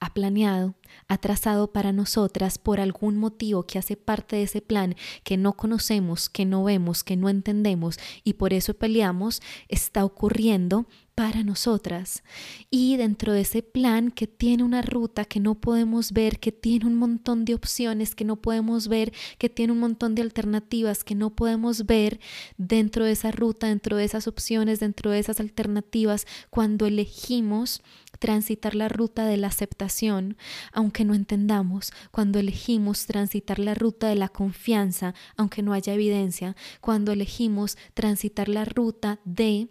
ha 0.00 0.14
planeado, 0.14 0.74
ha 1.08 1.18
trazado 1.18 1.72
para 1.72 1.92
nosotras 1.92 2.58
por 2.58 2.80
algún 2.80 3.16
motivo 3.16 3.66
que 3.66 3.78
hace 3.78 3.96
parte 3.96 4.36
de 4.36 4.44
ese 4.44 4.60
plan 4.60 4.94
que 5.24 5.36
no 5.36 5.54
conocemos, 5.54 6.28
que 6.28 6.44
no 6.44 6.64
vemos, 6.64 7.04
que 7.04 7.16
no 7.16 7.28
entendemos 7.28 7.98
y 8.24 8.34
por 8.34 8.52
eso 8.52 8.74
peleamos, 8.74 9.42
está 9.68 10.04
ocurriendo 10.04 10.86
para 11.18 11.42
nosotras. 11.42 12.22
Y 12.70 12.96
dentro 12.96 13.32
de 13.32 13.40
ese 13.40 13.64
plan 13.64 14.12
que 14.12 14.28
tiene 14.28 14.62
una 14.62 14.82
ruta 14.82 15.24
que 15.24 15.40
no 15.40 15.56
podemos 15.56 16.12
ver, 16.12 16.38
que 16.38 16.52
tiene 16.52 16.86
un 16.86 16.94
montón 16.94 17.44
de 17.44 17.56
opciones 17.56 18.14
que 18.14 18.24
no 18.24 18.36
podemos 18.36 18.86
ver, 18.86 19.12
que 19.36 19.48
tiene 19.48 19.72
un 19.72 19.80
montón 19.80 20.14
de 20.14 20.22
alternativas 20.22 21.02
que 21.02 21.16
no 21.16 21.30
podemos 21.30 21.86
ver, 21.86 22.20
dentro 22.56 23.04
de 23.04 23.10
esa 23.10 23.32
ruta, 23.32 23.66
dentro 23.66 23.96
de 23.96 24.04
esas 24.04 24.28
opciones, 24.28 24.78
dentro 24.78 25.10
de 25.10 25.18
esas 25.18 25.40
alternativas, 25.40 26.24
cuando 26.50 26.86
elegimos 26.86 27.82
transitar 28.20 28.76
la 28.76 28.88
ruta 28.88 29.26
de 29.26 29.38
la 29.38 29.48
aceptación, 29.48 30.36
aunque 30.72 31.04
no 31.04 31.14
entendamos, 31.14 31.92
cuando 32.12 32.38
elegimos 32.38 33.06
transitar 33.06 33.58
la 33.58 33.74
ruta 33.74 34.06
de 34.06 34.14
la 34.14 34.28
confianza, 34.28 35.16
aunque 35.36 35.62
no 35.62 35.72
haya 35.72 35.94
evidencia, 35.94 36.54
cuando 36.80 37.10
elegimos 37.10 37.76
transitar 37.94 38.48
la 38.48 38.64
ruta 38.64 39.18
de 39.24 39.68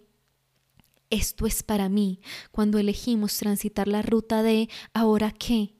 esto 1.10 1.46
es 1.46 1.64
para 1.64 1.90
mí, 1.90 2.20
cuando 2.52 2.80
elegimos 2.80 3.38
transitar 3.38 3.88
la 3.88 4.02
ruta 4.02 4.44
de 4.44 4.70
ahora 4.94 5.32
qué, 5.32 5.74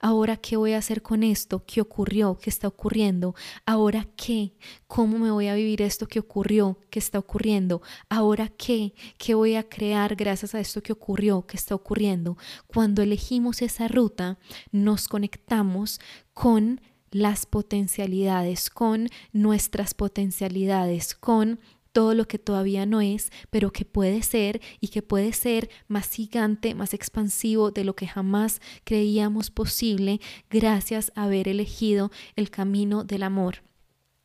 ahora 0.00 0.36
qué 0.36 0.56
voy 0.56 0.72
a 0.72 0.78
hacer 0.78 1.02
con 1.02 1.22
esto, 1.22 1.64
qué 1.66 1.80
ocurrió, 1.80 2.38
qué 2.38 2.50
está 2.50 2.68
ocurriendo, 2.68 3.34
ahora 3.66 4.06
qué, 4.16 4.54
cómo 4.86 5.18
me 5.18 5.30
voy 5.30 5.48
a 5.48 5.54
vivir 5.54 5.82
esto 5.82 6.06
que 6.06 6.20
ocurrió, 6.20 6.78
qué 6.90 6.98
está 6.98 7.18
ocurriendo, 7.18 7.82
ahora 8.08 8.48
qué, 8.48 8.94
qué 9.18 9.34
voy 9.34 9.54
a 9.54 9.68
crear 9.68 10.16
gracias 10.16 10.54
a 10.54 10.60
esto 10.60 10.82
que 10.82 10.92
ocurrió, 10.92 11.46
qué 11.46 11.56
está 11.56 11.74
ocurriendo. 11.74 12.36
Cuando 12.66 13.02
elegimos 13.02 13.62
esa 13.62 13.88
ruta, 13.88 14.38
nos 14.70 15.08
conectamos 15.08 16.00
con 16.32 16.80
las 17.10 17.46
potencialidades, 17.46 18.70
con 18.70 19.08
nuestras 19.32 19.94
potencialidades, 19.94 21.14
con 21.14 21.60
todo 21.94 22.14
lo 22.14 22.26
que 22.26 22.40
todavía 22.40 22.86
no 22.86 23.00
es, 23.00 23.30
pero 23.50 23.72
que 23.72 23.84
puede 23.84 24.22
ser 24.22 24.60
y 24.80 24.88
que 24.88 25.00
puede 25.00 25.32
ser 25.32 25.70
más 25.86 26.10
gigante, 26.10 26.74
más 26.74 26.92
expansivo 26.92 27.70
de 27.70 27.84
lo 27.84 27.94
que 27.94 28.08
jamás 28.08 28.60
creíamos 28.82 29.52
posible 29.52 30.20
gracias 30.50 31.12
a 31.14 31.22
haber 31.22 31.46
elegido 31.46 32.10
el 32.34 32.50
camino 32.50 33.04
del 33.04 33.22
amor. 33.22 33.62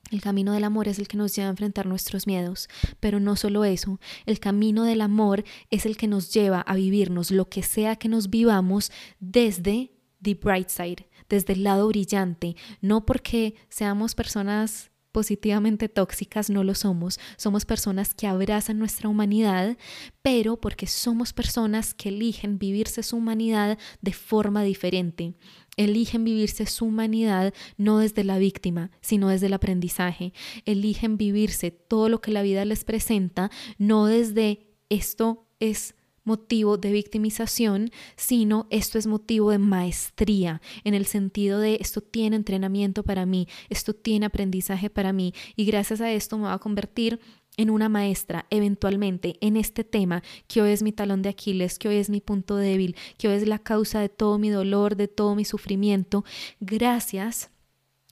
El 0.10 0.20
camino 0.20 0.54
del 0.54 0.64
amor 0.64 0.88
es 0.88 0.98
el 0.98 1.08
que 1.08 1.18
nos 1.18 1.36
lleva 1.36 1.50
a 1.50 1.52
enfrentar 1.52 1.86
nuestros 1.86 2.26
miedos, 2.26 2.70
pero 3.00 3.20
no 3.20 3.36
solo 3.36 3.64
eso, 3.64 4.00
el 4.26 4.40
camino 4.40 4.84
del 4.84 5.02
amor 5.02 5.44
es 5.70 5.86
el 5.86 5.96
que 5.96 6.08
nos 6.08 6.34
lleva 6.34 6.62
a 6.62 6.74
vivirnos 6.74 7.30
lo 7.30 7.50
que 7.50 7.62
sea 7.62 7.98
que 7.98 8.10
nos 8.10 8.32
vivamos 8.32 8.92
desde 9.20 9.92
the 10.24 10.34
bright 10.34 10.70
side, 10.70 11.08
desde 11.30 11.54
el 11.54 11.64
lado 11.64 11.88
brillante, 11.88 12.56
no 12.82 13.06
porque 13.06 13.54
seamos 13.70 14.16
personas 14.16 14.89
positivamente 15.12 15.90
tóxicas 15.90 16.50
no 16.50 16.64
lo 16.64 16.76
somos, 16.76 17.20
somos 17.38 17.66
personas 17.66 18.14
que 18.14 18.28
abrazan 18.28 18.80
nuestra 18.80 19.10
humanidad, 19.10 19.78
pero 20.22 20.60
porque 20.60 20.88
somos 20.88 21.34
personas 21.34 21.94
que 21.94 22.10
eligen 22.10 22.60
vivirse 22.60 23.04
su 23.04 23.18
humanidad 23.18 23.78
de 24.02 24.14
forma 24.14 24.64
diferente. 24.64 25.36
Eligen 25.78 26.24
vivirse 26.24 26.66
su 26.66 26.86
humanidad 26.86 27.54
no 27.78 28.00
desde 28.00 28.24
la 28.24 28.38
víctima, 28.38 28.92
sino 29.02 29.30
desde 29.30 29.48
el 29.48 29.54
aprendizaje. 29.54 30.34
Eligen 30.66 31.18
vivirse 31.18 31.72
todo 31.72 32.10
lo 32.10 32.22
que 32.22 32.32
la 32.32 32.42
vida 32.42 32.66
les 32.66 32.84
presenta, 32.84 33.50
no 33.78 34.06
desde 34.06 34.68
esto 34.90 35.48
es 35.60 35.96
motivo 36.30 36.78
de 36.78 36.92
victimización, 36.92 37.92
sino 38.16 38.68
esto 38.70 38.98
es 38.98 39.08
motivo 39.08 39.50
de 39.52 39.58
maestría, 39.58 40.62
en 40.84 40.94
el 40.94 41.06
sentido 41.06 41.60
de 41.60 41.78
esto 41.82 42.02
tiene 42.02 42.36
entrenamiento 42.36 43.04
para 43.04 43.26
mí, 43.26 43.48
esto 43.70 43.94
tiene 43.94 44.28
aprendizaje 44.28 44.90
para 44.90 45.12
mí 45.12 45.34
y 45.56 45.66
gracias 45.66 46.02
a 46.02 46.12
esto 46.12 46.38
me 46.38 46.44
va 46.46 46.54
a 46.54 46.60
convertir 46.60 47.20
en 47.58 47.72
una 47.72 47.90
maestra 47.90 48.46
eventualmente 48.52 49.38
en 49.42 49.58
este 49.58 49.84
tema 49.84 50.24
que 50.48 50.62
hoy 50.62 50.70
es 50.70 50.84
mi 50.84 50.92
talón 50.92 51.24
de 51.24 51.30
Aquiles, 51.30 51.80
que 51.80 51.90
hoy 51.90 51.96
es 51.96 52.10
mi 52.10 52.22
punto 52.22 52.56
débil, 52.56 52.96
que 53.18 53.28
hoy 53.28 53.34
es 53.34 53.48
la 53.48 53.60
causa 53.60 54.00
de 54.00 54.10
todo 54.10 54.38
mi 54.38 54.50
dolor, 54.50 54.96
de 54.96 55.08
todo 55.08 55.36
mi 55.36 55.46
sufrimiento, 55.46 56.24
gracias 56.60 57.50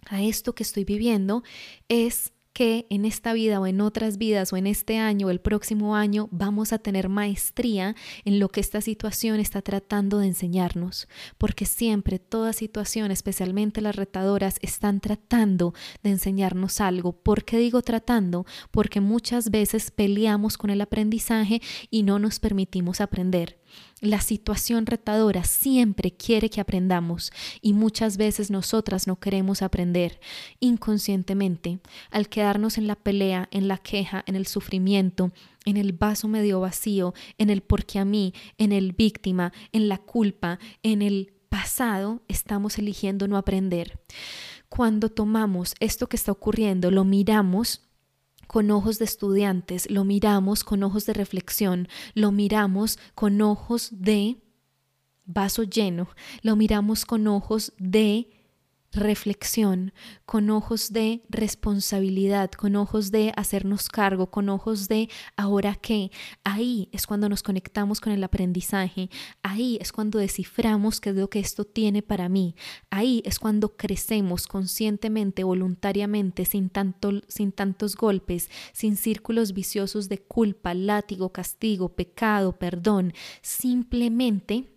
a 0.10 0.24
esto 0.24 0.54
que 0.56 0.64
estoy 0.64 0.86
viviendo 0.86 1.44
es 1.88 2.34
que 2.58 2.88
en 2.90 3.06
esta 3.06 3.34
vida 3.34 3.60
o 3.60 3.68
en 3.68 3.82
otras 3.82 4.18
vidas 4.18 4.52
o 4.52 4.58
en 4.58 4.66
este 4.66 4.98
año 4.98 5.28
o 5.28 5.30
el 5.30 5.40
próximo 5.40 5.96
año 5.96 6.28
vamos 6.32 6.74
a 6.74 6.80
tener 6.80 7.08
maestría 7.08 7.96
en 8.26 8.40
lo 8.40 8.50
que 8.50 8.62
esta 8.62 8.82
situación 8.82 9.40
está 9.40 9.62
tratando 9.62 10.18
de 10.18 10.26
enseñarnos, 10.26 11.08
porque 11.38 11.68
siempre 11.68 12.18
toda 12.18 12.54
situación, 12.54 13.12
especialmente 13.12 13.80
las 13.80 13.96
retadoras, 13.96 14.58
están 14.64 15.02
tratando 15.02 15.76
de 16.02 16.10
enseñarnos 16.10 16.82
algo. 16.82 17.12
¿Por 17.12 17.46
qué 17.46 17.60
digo 17.60 17.84
tratando? 17.84 18.48
Porque 18.72 19.02
muchas 19.02 19.52
veces 19.52 19.92
peleamos 19.92 20.58
con 20.58 20.72
el 20.72 20.82
aprendizaje 20.82 21.62
y 21.92 22.02
no 22.02 22.18
nos 22.18 22.40
permitimos 22.40 23.02
aprender. 23.02 23.60
La 24.00 24.22
situación 24.22 24.86
retadora 24.86 25.44
siempre 25.44 26.12
quiere 26.12 26.52
que 26.52 26.62
aprendamos 26.62 27.32
y 27.62 27.74
muchas 27.74 28.18
veces 28.18 28.52
nosotras 28.52 29.08
no 29.08 29.20
queremos 29.20 29.64
aprender 29.64 30.20
inconscientemente. 30.60 31.80
Al 32.12 32.30
quedarnos 32.30 32.78
en 32.78 32.86
la 32.86 32.96
pelea, 32.96 33.50
en 33.50 33.68
la 33.68 33.80
queja, 33.80 34.24
en 34.28 34.36
el 34.36 34.46
sufrimiento, 34.46 35.32
en 35.66 35.78
el 35.78 35.94
vaso 35.94 36.28
medio 36.28 36.60
vacío, 36.60 37.16
en 37.40 37.50
el 37.50 37.62
porque 37.62 37.98
a 37.98 38.06
mí, 38.06 38.36
en 38.60 38.72
el 38.72 38.94
víctima, 38.94 39.52
en 39.72 39.90
la 39.90 39.98
culpa, 39.98 40.60
en 40.84 41.02
el 41.02 41.34
pasado, 41.50 42.22
estamos 42.28 42.78
eligiendo 42.78 43.28
no 43.28 43.36
aprender. 43.36 44.00
Cuando 44.70 45.10
tomamos 45.10 45.74
esto 45.80 46.08
que 46.08 46.18
está 46.18 46.32
ocurriendo, 46.32 46.92
lo 46.92 47.04
miramos, 47.04 47.87
con 48.48 48.72
ojos 48.72 49.00
de 49.00 49.06
estudiantes, 49.06 49.90
lo 49.92 50.04
miramos 50.04 50.64
con 50.64 50.84
ojos 50.84 51.06
de 51.06 51.14
reflexión, 51.14 51.88
lo 52.14 52.32
miramos 52.32 52.98
con 53.14 53.42
ojos 53.42 53.90
de 53.92 54.38
vaso 55.26 55.64
lleno, 55.64 56.08
lo 56.42 56.56
miramos 56.56 57.06
con 57.06 57.28
ojos 57.28 57.74
de 57.78 58.37
reflexión, 58.92 59.94
con 60.26 60.50
ojos 60.50 60.92
de 60.92 61.22
responsabilidad, 61.30 62.52
con 62.52 62.76
ojos 62.76 63.12
de 63.12 63.32
hacernos 63.36 63.90
cargo, 63.90 64.32
con 64.32 64.50
ojos 64.50 64.88
de 64.88 65.10
ahora 65.36 65.76
qué. 65.76 66.12
Ahí 66.44 66.90
es 66.92 67.06
cuando 67.06 67.30
nos 67.30 67.44
conectamos 67.44 68.02
con 68.02 68.14
el 68.14 68.24
aprendizaje, 68.24 69.10
ahí 69.44 69.78
es 69.82 69.92
cuando 69.92 70.20
desciframos 70.20 71.00
qué 71.00 71.10
es 71.12 71.16
lo 71.16 71.30
que 71.30 71.40
esto 71.40 71.66
tiene 71.66 72.02
para 72.02 72.30
mí, 72.30 72.56
ahí 72.90 73.22
es 73.26 73.40
cuando 73.40 73.76
crecemos 73.76 74.48
conscientemente, 74.48 75.44
voluntariamente, 75.44 76.46
sin, 76.46 76.70
tanto, 76.70 77.22
sin 77.28 77.52
tantos 77.52 77.96
golpes, 77.96 78.50
sin 78.74 78.96
círculos 78.96 79.54
viciosos 79.54 80.10
de 80.10 80.20
culpa, 80.20 80.74
látigo, 80.74 81.32
castigo, 81.32 81.90
pecado, 81.90 82.58
perdón, 82.58 83.14
simplemente 83.42 84.77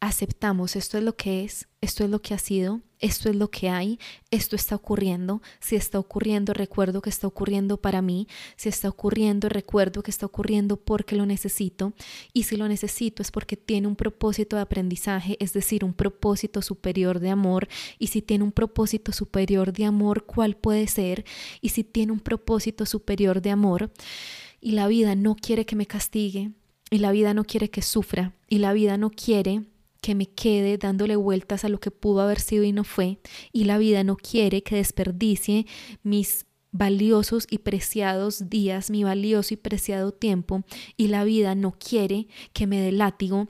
aceptamos 0.00 0.76
esto 0.76 0.96
es 0.96 1.04
lo 1.04 1.14
que 1.14 1.44
es, 1.44 1.68
esto 1.82 2.04
es 2.04 2.10
lo 2.10 2.22
que 2.22 2.32
ha 2.32 2.38
sido, 2.38 2.80
esto 2.98 3.28
es 3.28 3.36
lo 3.36 3.50
que 3.50 3.68
hay, 3.68 3.98
esto 4.30 4.56
está 4.56 4.74
ocurriendo, 4.74 5.42
si 5.60 5.76
está 5.76 5.98
ocurriendo 5.98 6.54
recuerdo 6.54 7.02
que 7.02 7.10
está 7.10 7.26
ocurriendo 7.26 7.76
para 7.76 8.00
mí, 8.00 8.26
si 8.56 8.70
está 8.70 8.88
ocurriendo 8.88 9.50
recuerdo 9.50 10.02
que 10.02 10.10
está 10.10 10.24
ocurriendo 10.24 10.78
porque 10.78 11.16
lo 11.16 11.26
necesito 11.26 11.92
y 12.32 12.44
si 12.44 12.56
lo 12.56 12.66
necesito 12.66 13.22
es 13.22 13.30
porque 13.30 13.56
tiene 13.56 13.88
un 13.88 13.96
propósito 13.96 14.56
de 14.56 14.62
aprendizaje, 14.62 15.36
es 15.38 15.52
decir, 15.52 15.84
un 15.84 15.92
propósito 15.92 16.62
superior 16.62 17.20
de 17.20 17.30
amor 17.30 17.68
y 17.98 18.06
si 18.06 18.22
tiene 18.22 18.44
un 18.44 18.52
propósito 18.52 19.12
superior 19.12 19.72
de 19.72 19.84
amor, 19.84 20.24
¿cuál 20.24 20.56
puede 20.56 20.86
ser? 20.86 21.24
Y 21.60 21.70
si 21.70 21.84
tiene 21.84 22.12
un 22.12 22.20
propósito 22.20 22.86
superior 22.86 23.42
de 23.42 23.50
amor 23.50 23.90
y 24.62 24.72
la 24.72 24.88
vida 24.88 25.14
no 25.14 25.36
quiere 25.36 25.66
que 25.66 25.76
me 25.76 25.86
castigue, 25.86 26.52
y 26.92 26.98
la 26.98 27.12
vida 27.12 27.34
no 27.34 27.44
quiere 27.44 27.70
que 27.70 27.82
sufra, 27.82 28.34
y 28.48 28.58
la 28.58 28.72
vida 28.72 28.98
no 28.98 29.10
quiere 29.10 29.62
que 30.00 30.14
me 30.14 30.26
quede 30.26 30.78
dándole 30.78 31.16
vueltas 31.16 31.64
a 31.64 31.68
lo 31.68 31.78
que 31.80 31.90
pudo 31.90 32.20
haber 32.20 32.40
sido 32.40 32.64
y 32.64 32.72
no 32.72 32.84
fue, 32.84 33.18
y 33.52 33.64
la 33.64 33.78
vida 33.78 34.04
no 34.04 34.16
quiere 34.16 34.62
que 34.62 34.76
desperdicie 34.76 35.66
mis 36.02 36.46
valiosos 36.72 37.46
y 37.50 37.58
preciados 37.58 38.48
días, 38.48 38.90
mi 38.90 39.04
valioso 39.04 39.54
y 39.54 39.56
preciado 39.56 40.12
tiempo, 40.12 40.62
y 40.96 41.08
la 41.08 41.24
vida 41.24 41.54
no 41.54 41.72
quiere 41.72 42.28
que 42.52 42.66
me 42.66 42.80
dé 42.80 42.92
látigo 42.92 43.48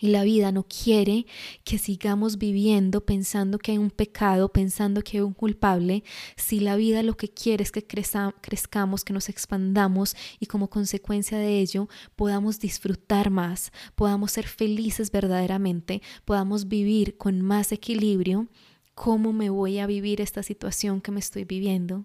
y 0.00 0.08
la 0.08 0.24
vida 0.24 0.52
no 0.52 0.64
quiere 0.64 1.26
que 1.64 1.78
sigamos 1.78 2.38
viviendo 2.38 3.04
pensando 3.04 3.58
que 3.58 3.72
hay 3.72 3.78
un 3.78 3.90
pecado, 3.90 4.52
pensando 4.52 5.02
que 5.02 5.18
hay 5.18 5.22
un 5.22 5.34
culpable. 5.34 6.04
Si 6.36 6.60
la 6.60 6.76
vida 6.76 7.02
lo 7.02 7.16
que 7.16 7.28
quiere 7.28 7.62
es 7.62 7.72
que 7.72 7.86
crezcamos, 7.86 9.04
que 9.04 9.12
nos 9.12 9.28
expandamos 9.28 10.14
y 10.40 10.46
como 10.46 10.70
consecuencia 10.70 11.38
de 11.38 11.60
ello 11.60 11.88
podamos 12.16 12.58
disfrutar 12.60 13.30
más, 13.30 13.72
podamos 13.94 14.32
ser 14.32 14.46
felices 14.46 15.10
verdaderamente, 15.10 16.02
podamos 16.24 16.68
vivir 16.68 17.16
con 17.16 17.40
más 17.40 17.72
equilibrio, 17.72 18.48
¿cómo 18.94 19.32
me 19.32 19.50
voy 19.50 19.78
a 19.78 19.86
vivir 19.86 20.20
esta 20.20 20.42
situación 20.42 21.00
que 21.00 21.12
me 21.12 21.20
estoy 21.20 21.44
viviendo? 21.44 22.04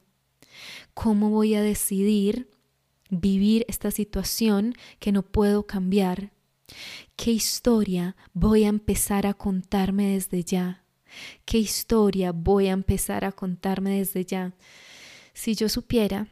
¿Cómo 0.93 1.29
voy 1.29 1.55
a 1.55 1.62
decidir 1.62 2.50
vivir 3.09 3.65
esta 3.67 3.91
situación 3.91 4.75
que 5.00 5.12
no 5.12 5.23
puedo 5.23 5.65
cambiar? 5.65 6.31
¿Qué 7.15 7.32
historia 7.32 8.15
voy 8.34 8.63
a 8.63 8.70
empezar 8.70 9.27
a 9.27 9.34
contarme 9.34 10.13
desde 10.13 10.43
ya? 10.43 10.84
¿Qué 11.46 11.60
historia 11.60 12.32
voy 12.32 12.67
a 12.67 12.72
empezar 12.72 13.25
a 13.25 13.32
contarme 13.32 13.98
desde 13.98 14.25
ya? 14.25 14.53
Si 15.34 15.55
yo 15.55 15.70
supiera 15.70 16.27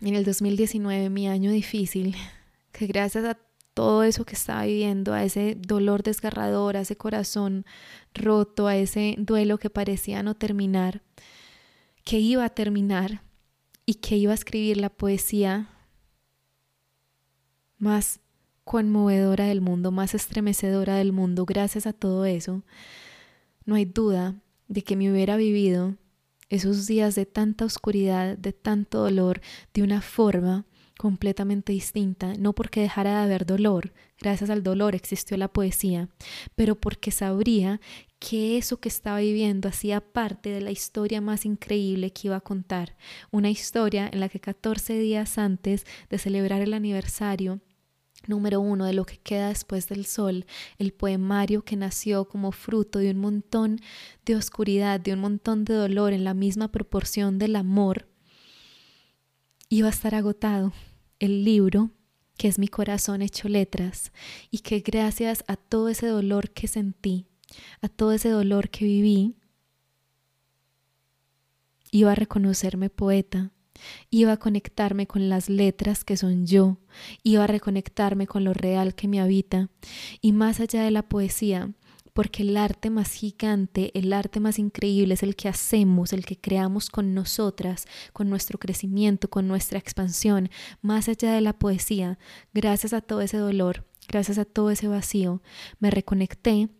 en 0.00 0.14
el 0.14 0.24
2019, 0.24 1.10
mi 1.10 1.28
año 1.28 1.50
difícil, 1.50 2.14
que 2.72 2.86
gracias 2.86 3.24
a 3.24 3.38
todo 3.74 4.04
eso 4.04 4.24
que 4.24 4.34
estaba 4.34 4.64
viviendo, 4.64 5.12
a 5.12 5.22
ese 5.22 5.54
dolor 5.54 6.02
desgarrador, 6.02 6.76
a 6.76 6.80
ese 6.80 6.96
corazón 6.96 7.66
roto, 8.14 8.66
a 8.66 8.76
ese 8.76 9.16
duelo 9.18 9.58
que 9.58 9.68
parecía 9.68 10.22
no 10.22 10.34
terminar, 10.34 11.02
que 12.04 12.18
iba 12.18 12.44
a 12.44 12.50
terminar 12.50 13.22
y 13.84 13.96
que 13.96 14.16
iba 14.16 14.32
a 14.32 14.34
escribir 14.34 14.78
la 14.78 14.88
poesía 14.88 15.68
más 17.78 18.20
conmovedora 18.66 19.44
del 19.44 19.60
mundo, 19.60 19.92
más 19.92 20.12
estremecedora 20.12 20.96
del 20.96 21.12
mundo, 21.12 21.46
gracias 21.46 21.86
a 21.86 21.92
todo 21.92 22.24
eso, 22.24 22.64
no 23.64 23.76
hay 23.76 23.84
duda 23.84 24.34
de 24.66 24.82
que 24.82 24.96
me 24.96 25.08
hubiera 25.08 25.36
vivido 25.36 25.94
esos 26.48 26.88
días 26.88 27.14
de 27.14 27.26
tanta 27.26 27.64
oscuridad, 27.64 28.36
de 28.36 28.52
tanto 28.52 28.98
dolor, 28.98 29.40
de 29.72 29.84
una 29.84 30.00
forma 30.02 30.66
completamente 30.98 31.72
distinta, 31.72 32.34
no 32.34 32.54
porque 32.54 32.80
dejara 32.80 33.10
de 33.10 33.24
haber 33.24 33.46
dolor, 33.46 33.92
gracias 34.20 34.50
al 34.50 34.64
dolor 34.64 34.96
existió 34.96 35.36
la 35.36 35.46
poesía, 35.46 36.08
pero 36.56 36.74
porque 36.74 37.12
sabría 37.12 37.80
que 38.18 38.58
eso 38.58 38.80
que 38.80 38.88
estaba 38.88 39.20
viviendo 39.20 39.68
hacía 39.68 40.00
parte 40.00 40.50
de 40.50 40.60
la 40.60 40.72
historia 40.72 41.20
más 41.20 41.44
increíble 41.44 42.12
que 42.12 42.26
iba 42.26 42.36
a 42.36 42.40
contar, 42.40 42.96
una 43.30 43.48
historia 43.48 44.10
en 44.12 44.18
la 44.18 44.28
que 44.28 44.40
14 44.40 44.98
días 44.98 45.38
antes 45.38 45.86
de 46.10 46.18
celebrar 46.18 46.62
el 46.62 46.74
aniversario 46.74 47.60
Número 48.26 48.60
uno, 48.60 48.84
de 48.84 48.92
lo 48.92 49.04
que 49.04 49.18
queda 49.18 49.48
después 49.48 49.88
del 49.88 50.06
sol, 50.06 50.46
el 50.78 50.92
poemario 50.92 51.62
que 51.62 51.76
nació 51.76 52.26
como 52.26 52.52
fruto 52.52 52.98
de 52.98 53.10
un 53.10 53.18
montón 53.18 53.80
de 54.24 54.36
oscuridad, 54.36 55.00
de 55.00 55.12
un 55.12 55.20
montón 55.20 55.64
de 55.64 55.74
dolor 55.74 56.12
en 56.12 56.24
la 56.24 56.34
misma 56.34 56.68
proporción 56.72 57.38
del 57.38 57.56
amor, 57.56 58.08
iba 59.68 59.88
a 59.88 59.90
estar 59.90 60.14
agotado. 60.14 60.72
El 61.18 61.44
libro, 61.44 61.90
que 62.36 62.48
es 62.48 62.58
mi 62.58 62.68
corazón 62.68 63.22
hecho 63.22 63.48
letras, 63.48 64.12
y 64.50 64.58
que 64.58 64.80
gracias 64.80 65.44
a 65.48 65.56
todo 65.56 65.88
ese 65.88 66.08
dolor 66.08 66.50
que 66.50 66.68
sentí, 66.68 67.26
a 67.80 67.88
todo 67.88 68.12
ese 68.12 68.28
dolor 68.28 68.68
que 68.70 68.84
viví, 68.84 69.36
iba 71.90 72.12
a 72.12 72.16
reconocerme 72.16 72.90
poeta, 72.90 73.52
Iba 74.10 74.32
a 74.32 74.36
conectarme 74.36 75.06
con 75.06 75.28
las 75.28 75.48
letras 75.48 76.04
que 76.04 76.16
son 76.16 76.46
yo, 76.46 76.78
iba 77.22 77.44
a 77.44 77.46
reconectarme 77.48 78.26
con 78.26 78.44
lo 78.44 78.54
real 78.54 78.94
que 78.94 79.08
me 79.08 79.20
habita. 79.20 79.68
Y 80.20 80.32
más 80.32 80.60
allá 80.60 80.82
de 80.82 80.90
la 80.90 81.02
poesía, 81.02 81.72
porque 82.16 82.44
el 82.44 82.56
arte 82.56 82.88
más 82.88 83.12
gigante, 83.12 83.90
el 83.92 84.10
arte 84.10 84.40
más 84.40 84.58
increíble 84.58 85.12
es 85.12 85.22
el 85.22 85.36
que 85.36 85.50
hacemos, 85.50 86.14
el 86.14 86.24
que 86.24 86.40
creamos 86.40 86.88
con 86.88 87.12
nosotras, 87.12 87.84
con 88.14 88.30
nuestro 88.30 88.58
crecimiento, 88.58 89.28
con 89.28 89.46
nuestra 89.46 89.78
expansión, 89.78 90.48
más 90.80 91.10
allá 91.10 91.34
de 91.34 91.42
la 91.42 91.52
poesía, 91.52 92.18
gracias 92.54 92.94
a 92.94 93.02
todo 93.02 93.20
ese 93.20 93.36
dolor, 93.36 93.84
gracias 94.08 94.38
a 94.38 94.46
todo 94.46 94.70
ese 94.70 94.88
vacío, 94.88 95.42
me 95.78 95.90
reconecté 95.90 96.70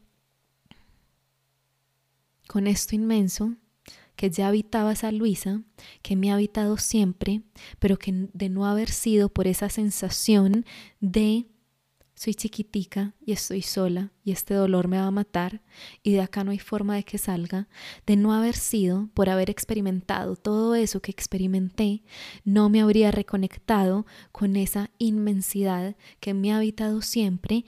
con 2.48 2.66
esto 2.66 2.94
inmenso 2.94 3.56
que 4.16 4.31
ya 4.31 4.48
habitaba 4.48 4.92
esa 4.92 5.12
Luisa, 5.12 5.62
que 6.02 6.16
me 6.16 6.31
ha 6.31 6.35
habitado 6.35 6.79
siempre, 6.79 7.42
pero 7.79 7.98
que 7.98 8.29
de 8.33 8.48
no 8.48 8.66
haber 8.66 8.90
sido 8.90 9.29
por 9.29 9.46
esa 9.46 9.68
sensación 9.68 10.64
de 11.00 11.46
soy 12.16 12.35
chiquitica 12.35 13.14
y 13.20 13.33
estoy 13.33 13.61
sola 13.61 14.11
y 14.24 14.33
este 14.33 14.55
dolor 14.55 14.88
me 14.88 14.96
va 14.96 15.07
a 15.07 15.11
matar 15.11 15.61
y 16.02 16.12
de 16.12 16.22
acá 16.22 16.44
no 16.44 16.50
hay 16.50 16.59
forma 16.59 16.96
de 16.96 17.05
que 17.05 17.18
salga, 17.18 17.68
de 18.07 18.16
no 18.16 18.33
haber 18.33 18.57
sido 18.57 19.11
por 19.12 19.29
haber 19.29 19.50
experimentado 19.50 20.35
todo 20.35 20.74
eso 20.74 21.00
que 21.00 21.11
experimenté, 21.11 22.02
no 22.42 22.70
me 22.70 22.81
habría 22.81 23.11
reconectado 23.11 24.07
con 24.33 24.57
esa 24.57 24.90
inmensidad 24.96 25.94
que 26.18 26.33
me 26.33 26.52
ha 26.52 26.57
habitado 26.57 27.02
siempre 27.02 27.66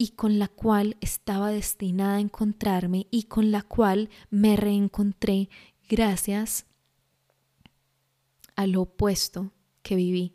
y 0.00 0.12
con 0.12 0.38
la 0.38 0.48
cual 0.48 0.96
estaba 1.02 1.50
destinada 1.50 2.16
a 2.16 2.20
encontrarme 2.20 3.06
y 3.10 3.24
con 3.24 3.50
la 3.50 3.60
cual 3.60 4.08
me 4.30 4.56
reencontré 4.56 5.50
gracias 5.90 6.64
a 8.56 8.66
lo 8.66 8.80
opuesto 8.80 9.52
que 9.82 9.96
viví. 9.96 10.32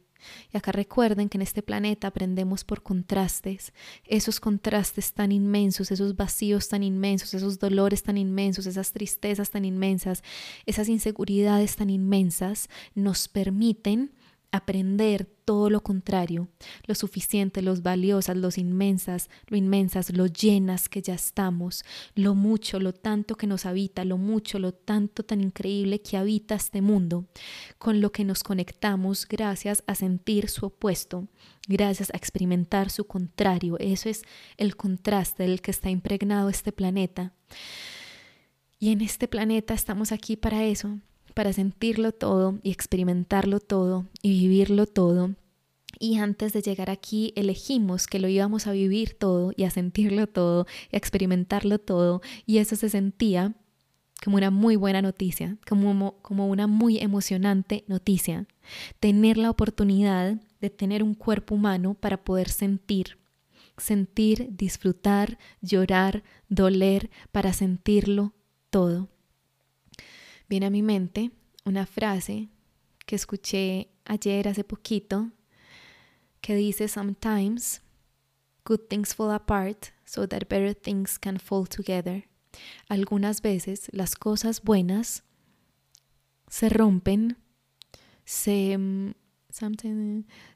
Y 0.54 0.58
acá 0.58 0.72
recuerden 0.72 1.30
que 1.30 1.40
en 1.40 1.42
este 1.42 1.64
planeta 1.64 2.10
aprendemos 2.10 2.64
por 2.64 2.84
contrastes, 2.84 3.74
esos 4.04 4.40
contrastes 4.40 5.14
tan 5.14 5.32
inmensos, 5.32 5.92
esos 5.92 6.16
vacíos 6.16 6.70
tan 6.70 6.84
inmensos, 6.84 7.34
esos 7.34 7.58
dolores 7.58 8.04
tan 8.04 8.20
inmensos, 8.20 8.68
esas 8.68 8.92
tristezas 8.92 9.50
tan 9.50 9.66
inmensas, 9.66 10.22
esas 10.68 10.90
inseguridades 10.90 11.76
tan 11.76 11.90
inmensas, 11.90 12.70
nos 12.94 13.28
permiten 13.28 14.14
aprender 14.52 15.26
todo 15.46 15.70
lo 15.70 15.82
contrario, 15.82 16.48
lo 16.88 16.96
suficiente, 16.96 17.62
los 17.62 17.84
valiosas, 17.84 18.36
los 18.36 18.58
inmensas, 18.58 19.30
lo 19.48 19.58
inmensas, 19.58 20.12
lo 20.12 20.26
llenas 20.26 20.90
que 20.90 21.02
ya 21.02 21.14
estamos, 21.14 21.84
lo 22.16 22.34
mucho, 22.36 22.80
lo 22.80 22.94
tanto 22.94 23.36
que 23.36 23.48
nos 23.48 23.66
habita, 23.66 24.04
lo 24.06 24.18
mucho, 24.18 24.58
lo 24.58 24.74
tanto 24.74 25.24
tan 25.24 25.42
increíble 25.42 26.02
que 26.02 26.18
habita 26.18 26.56
este 26.56 26.82
mundo, 26.82 27.26
con 27.78 28.02
lo 28.02 28.12
que 28.12 28.24
nos 28.24 28.44
conectamos 28.44 29.28
gracias 29.28 29.84
a 29.88 29.96
sentir 29.96 30.50
su 30.50 30.68
opuesto, 30.68 31.28
gracias 31.68 32.10
a 32.14 32.18
experimentar 32.18 32.90
su 32.90 33.06
contrario. 33.06 33.78
Eso 33.80 34.10
es 34.10 34.24
el 34.58 34.76
contraste 34.76 35.44
del 35.44 35.62
que 35.62 35.72
está 35.72 35.90
impregnado 35.90 36.50
este 36.50 36.72
planeta. 36.72 37.34
Y 38.80 38.92
en 38.92 39.02
este 39.02 39.28
planeta 39.28 39.74
estamos 39.74 40.12
aquí 40.12 40.36
para 40.36 40.64
eso, 40.64 41.00
para 41.36 41.54
sentirlo 41.54 42.14
todo 42.14 42.58
y 42.64 42.72
experimentarlo 42.72 43.60
todo 43.60 44.08
y 44.24 44.32
vivirlo 44.40 44.88
todo 44.88 45.36
Y 46.00 46.18
antes 46.18 46.54
de 46.54 46.62
llegar 46.62 46.90
aquí 46.90 47.34
elegimos 47.36 48.08
que 48.08 48.20
lo 48.20 48.28
íbamos 48.28 48.66
a 48.66 48.72
vivir 48.72 49.14
todo 49.14 49.52
y 49.56 49.66
a 49.66 49.70
sentirlo 49.70 50.26
todo 50.26 50.66
y 50.92 50.96
a 50.96 50.98
experimentarlo 50.98 51.78
todo 51.78 52.22
y 52.48 52.58
eso 52.58 52.76
se 52.76 52.90
sentía 52.90 53.54
como 54.24 54.38
una 54.38 54.50
muy 54.50 54.76
buena 54.76 55.02
noticia, 55.02 55.58
como, 55.68 56.18
como 56.22 56.48
una 56.48 56.68
muy 56.68 56.98
emocionante 57.00 57.84
noticia. 57.88 58.48
Tener 59.00 59.38
la 59.38 59.50
oportunidad 59.50 60.42
de 60.62 60.70
tener 60.70 61.04
un 61.04 61.14
cuerpo 61.14 61.56
humano 61.56 61.96
para 61.96 62.24
poder 62.24 62.50
sentir, 62.50 63.20
sentir, 63.78 64.50
disfrutar, 64.52 65.38
llorar, 65.62 66.24
doler, 66.50 67.10
para 67.32 67.54
sentirlo 67.54 68.34
todo. 68.70 69.10
Viene 70.48 70.68
a 70.68 70.70
mi 70.70 70.82
mente 70.82 71.32
una 71.64 71.86
frase 71.86 72.50
que 73.06 73.16
escuché 73.16 73.90
ayer 74.06 74.48
hace 74.48 74.64
poquito 74.64 75.32
que 76.42 76.56
dice 76.56 76.88
sometimes 76.88 77.82
good 78.66 78.82
things 78.88 79.14
fall 79.16 79.32
apart 79.32 79.88
so 80.06 80.28
that 80.28 80.48
better 80.48 80.76
things 80.76 81.18
can 81.18 81.40
fall 81.40 81.68
together. 81.68 82.28
Algunas 82.88 83.42
veces 83.42 83.90
las 83.92 84.16
cosas 84.16 84.62
buenas 84.62 85.24
se 86.48 86.70
rompen, 86.70 87.38
se, 88.24 88.78
mm, 88.78 89.14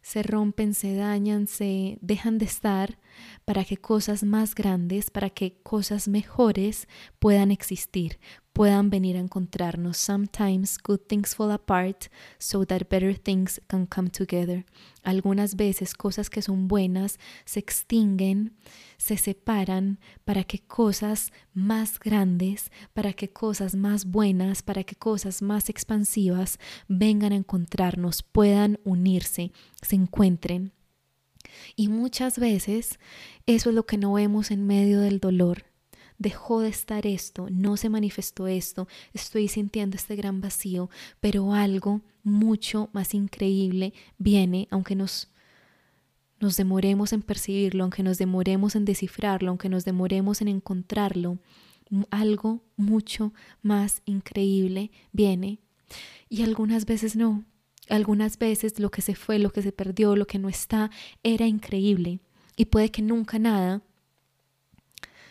se 0.01 0.23
rompen, 0.23 0.73
se 0.73 0.95
dañan, 0.95 1.47
se 1.47 1.97
dejan 2.01 2.37
de 2.37 2.45
estar 2.45 2.99
para 3.45 3.63
que 3.63 3.77
cosas 3.77 4.23
más 4.23 4.55
grandes, 4.55 5.09
para 5.09 5.29
que 5.29 5.61
cosas 5.61 6.07
mejores 6.07 6.87
puedan 7.19 7.51
existir, 7.51 8.19
puedan 8.59 8.89
venir 8.89 9.15
a 9.15 9.21
encontrarnos. 9.21 9.95
Sometimes 9.95 10.77
good 10.83 10.99
things 11.07 11.33
fall 11.33 11.49
apart 11.49 12.07
so 12.39 12.65
that 12.65 12.89
better 12.89 13.17
things 13.17 13.61
can 13.67 13.85
come 13.85 14.09
together. 14.09 14.65
Algunas 15.01 15.55
veces 15.55 15.93
cosas 15.93 16.29
que 16.29 16.41
son 16.41 16.67
buenas 16.67 17.19
se 17.45 17.61
extinguen, 17.61 18.57
se 18.97 19.15
separan 19.15 19.97
para 20.25 20.43
que 20.43 20.59
cosas 20.59 21.31
más 21.53 21.99
grandes, 21.99 22.69
para 22.91 23.13
que 23.13 23.29
cosas 23.29 23.75
más 23.75 24.03
buenas, 24.03 24.61
para 24.61 24.83
que 24.83 24.97
cosas 24.97 25.41
más 25.41 25.69
expansivas 25.69 26.59
vengan 26.89 27.31
a 27.31 27.37
encontrarnos, 27.37 28.23
puedan 28.23 28.77
unirse, 28.83 29.53
se 29.81 29.95
encuentren. 29.95 30.73
Y 31.77 31.87
muchas 31.87 32.37
veces 32.37 32.99
eso 33.45 33.69
es 33.69 33.75
lo 33.75 33.85
que 33.85 33.97
no 33.97 34.11
vemos 34.11 34.51
en 34.51 34.67
medio 34.67 34.99
del 34.99 35.21
dolor 35.21 35.69
dejó 36.19 36.59
de 36.59 36.69
estar 36.69 37.07
esto, 37.07 37.47
no 37.49 37.77
se 37.77 37.89
manifestó 37.89 38.47
esto, 38.47 38.87
estoy 39.13 39.47
sintiendo 39.47 39.95
este 39.95 40.15
gran 40.15 40.41
vacío, 40.41 40.89
pero 41.19 41.53
algo 41.53 42.01
mucho 42.23 42.89
más 42.93 43.15
increíble 43.15 43.93
viene, 44.17 44.67
aunque 44.69 44.95
nos 44.95 45.29
nos 46.41 46.55
demoremos 46.55 47.11
en 47.11 47.21
percibirlo, 47.21 47.83
aunque 47.83 48.01
nos 48.01 48.17
demoremos 48.17 48.75
en 48.75 48.85
descifrarlo, 48.85 49.49
aunque 49.49 49.67
nos 49.67 49.83
demoremos 49.83 50.41
en 50.41 50.47
encontrarlo, 50.47 51.37
algo 52.11 52.63
mucho 52.77 53.33
más 53.61 54.01
increíble 54.05 54.91
viene. 55.11 55.59
Y 56.29 56.43
algunas 56.43 56.85
veces 56.85 57.17
no. 57.17 57.43
Algunas 57.89 58.37
veces 58.37 58.79
lo 58.79 58.89
que 58.89 59.01
se 59.01 59.15
fue, 59.15 59.37
lo 59.39 59.49
que 59.49 59.61
se 59.61 59.71
perdió, 59.71 60.15
lo 60.15 60.27
que 60.27 60.39
no 60.39 60.47
está, 60.47 60.91
era 61.23 61.45
increíble. 61.45 62.19
Y 62.55 62.65
puede 62.65 62.89
que 62.89 63.01
nunca 63.01 63.37
nada 63.37 63.81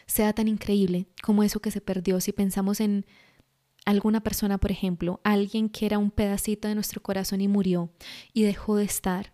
sea 0.09 0.33
tan 0.33 0.49
increíble 0.49 1.07
como 1.23 1.45
eso 1.45 1.61
que 1.61 1.71
se 1.71 1.81
perdió 1.81 2.21
si 2.21 2.33
pensamos 2.33 2.81
en 2.81 3.07
alguna 3.85 4.21
persona, 4.23 4.59
por 4.59 4.73
ejemplo, 4.73 5.21
alguien 5.23 5.69
que 5.69 5.87
era 5.87 5.99
un 5.99 6.11
pedacito 6.11 6.67
de 6.67 6.75
nuestro 6.75 7.01
corazón 7.01 7.41
y 7.41 7.47
murió 7.49 7.91
y 8.33 8.43
dejó 8.43 8.77
de 8.77 8.85
estar. 8.85 9.33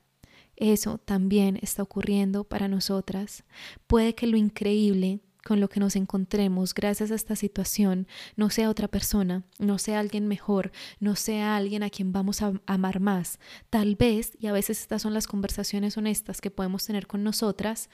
Eso 0.56 0.98
también 0.98 1.58
está 1.62 1.82
ocurriendo 1.82 2.44
para 2.44 2.68
nosotras. 2.68 3.44
Puede 3.86 4.14
que 4.14 4.26
lo 4.26 4.36
increíble 4.36 5.20
con 5.44 5.60
lo 5.60 5.68
que 5.68 5.80
nos 5.80 5.94
encontremos 5.94 6.74
gracias 6.74 7.10
a 7.10 7.14
esta 7.14 7.36
situación 7.36 8.08
no 8.34 8.50
sea 8.50 8.70
otra 8.70 8.88
persona, 8.88 9.44
no 9.58 9.78
sea 9.78 10.00
alguien 10.00 10.26
mejor, 10.26 10.72
no 11.00 11.16
sea 11.16 11.56
alguien 11.56 11.82
a 11.82 11.90
quien 11.90 12.12
vamos 12.12 12.42
a 12.42 12.52
amar 12.66 12.98
más. 13.00 13.38
Tal 13.70 13.94
vez, 13.94 14.32
y 14.38 14.46
a 14.46 14.52
veces 14.52 14.80
estas 14.80 15.02
son 15.02 15.14
las 15.14 15.26
conversaciones 15.26 15.96
honestas 15.96 16.40
que 16.40 16.50
podemos 16.50 16.84
tener 16.86 17.06
con 17.06 17.22
nosotras, 17.22 17.90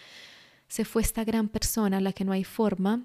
se 0.70 0.84
fue 0.84 1.02
esta 1.02 1.24
gran 1.24 1.48
persona 1.48 1.96
a 1.96 2.00
la 2.00 2.12
que 2.12 2.24
no 2.24 2.30
hay 2.30 2.44
forma 2.44 3.02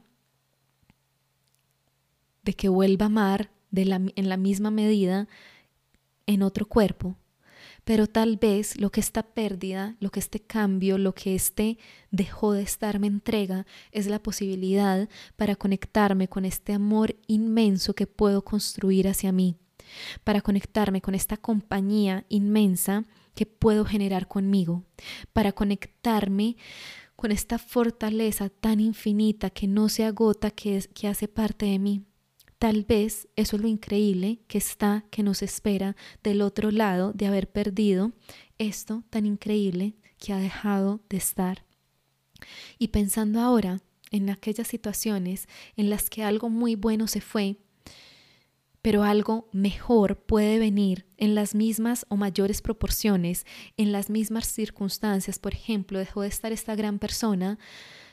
de 2.43 2.53
que 2.53 2.69
vuelva 2.69 3.05
a 3.05 3.07
amar 3.07 3.51
en 3.73 4.29
la 4.29 4.37
misma 4.37 4.69
medida 4.69 5.27
en 6.27 6.43
otro 6.43 6.67
cuerpo. 6.67 7.17
Pero 7.83 8.05
tal 8.05 8.37
vez 8.37 8.79
lo 8.79 8.91
que 8.91 8.99
esta 8.99 9.23
pérdida, 9.23 9.95
lo 9.99 10.11
que 10.11 10.19
este 10.19 10.39
cambio, 10.39 10.99
lo 10.99 11.15
que 11.15 11.33
este 11.33 11.79
dejó 12.11 12.53
de 12.53 12.61
estar 12.61 12.99
me 12.99 13.07
entrega 13.07 13.65
es 13.91 14.05
la 14.05 14.21
posibilidad 14.21 15.09
para 15.35 15.55
conectarme 15.55 16.27
con 16.27 16.45
este 16.45 16.71
amor 16.73 17.15
inmenso 17.25 17.95
que 17.95 18.05
puedo 18.05 18.43
construir 18.43 19.07
hacia 19.07 19.31
mí, 19.31 19.55
para 20.23 20.41
conectarme 20.41 21.01
con 21.01 21.15
esta 21.15 21.35
compañía 21.35 22.25
inmensa 22.29 23.05
que 23.33 23.47
puedo 23.47 23.85
generar 23.85 24.27
conmigo, 24.27 24.83
para 25.33 25.51
conectarme 25.51 26.57
con 27.25 27.31
esta 27.31 27.57
fortaleza 27.57 28.49
tan 28.49 28.79
infinita 28.79 29.49
que 29.49 29.67
no 29.67 29.89
se 29.89 30.05
agota, 30.05 30.51
que, 30.51 30.77
es, 30.77 30.87
que 30.89 31.07
hace 31.07 31.27
parte 31.27 31.65
de 31.65 31.79
mí. 31.79 32.03
Tal 32.59 32.83
vez 32.83 33.27
eso 33.35 33.55
es 33.55 33.61
lo 33.63 33.67
increíble 33.67 34.41
que 34.47 34.59
está, 34.59 35.05
que 35.09 35.23
nos 35.23 35.41
espera 35.41 35.95
del 36.21 36.43
otro 36.43 36.69
lado 36.69 37.13
de 37.13 37.25
haber 37.25 37.51
perdido 37.51 38.11
esto 38.59 39.03
tan 39.09 39.25
increíble 39.25 39.95
que 40.19 40.33
ha 40.33 40.37
dejado 40.37 41.01
de 41.09 41.17
estar. 41.17 41.65
Y 42.77 42.89
pensando 42.89 43.41
ahora 43.41 43.81
en 44.11 44.29
aquellas 44.29 44.67
situaciones 44.67 45.47
en 45.77 45.89
las 45.89 46.11
que 46.11 46.23
algo 46.23 46.51
muy 46.51 46.75
bueno 46.75 47.07
se 47.07 47.21
fue, 47.21 47.57
pero 48.85 49.01
algo 49.01 49.49
mejor 49.51 50.15
puede 50.15 50.59
venir 50.59 51.07
en 51.17 51.33
las 51.33 51.55
mismas 51.55 52.05
o 52.07 52.17
mayores 52.17 52.61
proporciones, 52.61 53.43
en 53.77 53.91
las 53.91 54.11
mismas 54.11 54.45
circunstancias. 54.45 55.39
Por 55.39 55.55
ejemplo, 55.55 55.97
dejó 55.97 56.21
de 56.21 56.27
estar 56.27 56.51
esta 56.51 56.75
gran 56.75 56.99
persona, 56.99 57.57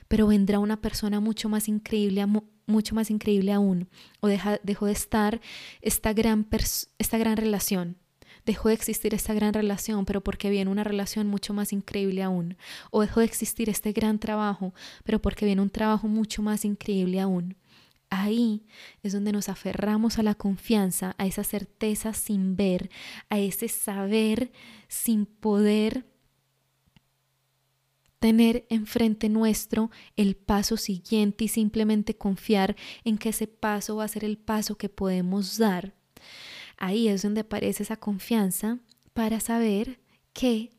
pero 0.09 0.27
vendrá 0.27 0.61
una 0.61 0.81
persona 0.81 1.21
mucho 1.21 1.51
más 1.51 1.69
increíble, 1.69 2.25
mucho 2.67 2.95
más 2.95 3.11
increíble 3.11 3.53
aún. 3.53 3.91
O 4.21 4.29
dejó 4.29 4.87
de 4.87 4.93
estar 4.93 5.43
esta 5.83 6.15
gran, 6.15 6.49
esta 6.99 7.19
gran 7.19 7.37
relación. 7.37 7.99
Dejó 8.47 8.71
de 8.71 8.75
existir 8.75 9.13
esta 9.13 9.35
gran 9.35 9.53
relación, 9.53 10.07
pero 10.07 10.25
porque 10.25 10.49
viene 10.49 10.71
una 10.71 10.85
relación 10.85 11.27
mucho 11.27 11.53
más 11.53 11.75
increíble 11.75 12.23
aún. 12.23 12.57
O 12.91 13.03
dejó 13.03 13.21
de 13.21 13.27
existir 13.27 13.69
este 13.69 13.93
gran 13.93 14.19
trabajo, 14.19 14.73
pero 15.05 15.21
porque 15.21 15.45
viene 15.45 15.61
un 15.61 15.69
trabajo 15.69 16.09
mucho 16.09 16.41
más 16.41 16.65
increíble 16.65 17.21
aún. 17.21 17.59
Ahí 18.15 18.67
es 19.03 19.15
donde 19.15 19.33
nos 19.33 19.49
aferramos 19.49 20.19
a 20.19 20.23
la 20.23 20.35
confianza, 20.35 21.15
a 21.17 21.25
esa 21.25 21.45
certeza 21.45 22.13
sin 22.13 22.57
ver, 22.57 22.91
a 23.31 23.39
ese 23.39 23.69
saber 23.69 24.53
sin 24.87 25.25
poder 25.25 26.05
tener 28.19 28.67
enfrente 28.69 29.31
nuestro 29.31 29.91
el 30.15 30.37
paso 30.37 30.77
siguiente 30.77 31.45
y 31.45 31.49
simplemente 31.49 32.15
confiar 32.15 32.77
en 33.05 33.17
que 33.17 33.31
ese 33.31 33.47
paso 33.47 33.97
va 33.97 34.05
a 34.05 34.09
ser 34.09 34.27
el 34.27 34.37
paso 34.37 34.77
que 34.77 34.91
podemos 34.91 35.57
dar. 35.57 35.95
Ahí 36.77 37.09
es 37.09 37.23
donde 37.23 37.41
aparece 37.41 37.83
esa 37.83 37.97
confianza 37.97 38.79
para 39.15 39.41
saber 39.41 40.01
que 40.35 40.71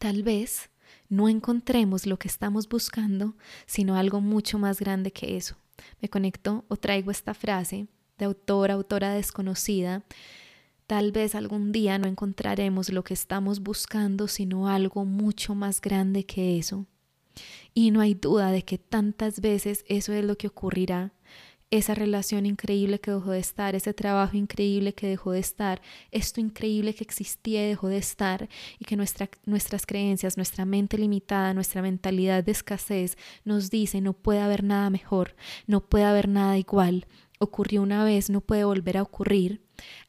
tal 0.00 0.24
vez 0.24 0.70
no 1.08 1.28
encontremos 1.28 2.04
lo 2.04 2.18
que 2.18 2.26
estamos 2.26 2.68
buscando, 2.68 3.36
sino 3.66 3.94
algo 3.94 4.20
mucho 4.20 4.58
más 4.58 4.80
grande 4.80 5.12
que 5.12 5.36
eso 5.36 5.59
me 6.00 6.08
conecto 6.08 6.64
o 6.68 6.76
traigo 6.76 7.10
esta 7.10 7.34
frase 7.34 7.86
de 8.18 8.24
autora, 8.26 8.74
autora 8.74 9.14
desconocida. 9.14 10.04
Tal 10.86 11.12
vez 11.12 11.34
algún 11.34 11.72
día 11.72 11.98
no 11.98 12.06
encontraremos 12.06 12.90
lo 12.90 13.04
que 13.04 13.14
estamos 13.14 13.60
buscando, 13.60 14.28
sino 14.28 14.68
algo 14.68 15.04
mucho 15.04 15.54
más 15.54 15.80
grande 15.80 16.24
que 16.24 16.58
eso. 16.58 16.86
Y 17.74 17.90
no 17.90 18.00
hay 18.00 18.14
duda 18.14 18.50
de 18.50 18.62
que 18.62 18.78
tantas 18.78 19.40
veces 19.40 19.84
eso 19.88 20.12
es 20.12 20.24
lo 20.24 20.36
que 20.36 20.48
ocurrirá 20.48 21.12
esa 21.70 21.94
relación 21.94 22.46
increíble 22.46 22.98
que 22.98 23.12
dejó 23.12 23.30
de 23.30 23.38
estar, 23.38 23.74
ese 23.76 23.94
trabajo 23.94 24.36
increíble 24.36 24.92
que 24.92 25.06
dejó 25.06 25.32
de 25.32 25.38
estar, 25.38 25.80
esto 26.10 26.40
increíble 26.40 26.94
que 26.94 27.04
existía 27.04 27.64
y 27.64 27.68
dejó 27.68 27.88
de 27.88 27.98
estar 27.98 28.48
y 28.78 28.84
que 28.84 28.96
nuestra, 28.96 29.30
nuestras 29.46 29.86
creencias, 29.86 30.36
nuestra 30.36 30.64
mente 30.64 30.98
limitada, 30.98 31.54
nuestra 31.54 31.80
mentalidad 31.80 32.42
de 32.42 32.52
escasez 32.52 33.16
nos 33.44 33.70
dice 33.70 34.00
no 34.00 34.14
puede 34.14 34.40
haber 34.40 34.64
nada 34.64 34.90
mejor, 34.90 35.36
no 35.66 35.80
puede 35.88 36.04
haber 36.04 36.28
nada 36.28 36.58
igual, 36.58 37.06
ocurrió 37.38 37.82
una 37.82 38.04
vez, 38.04 38.30
no 38.30 38.40
puede 38.40 38.64
volver 38.64 38.96
a 38.98 39.02
ocurrir. 39.02 39.62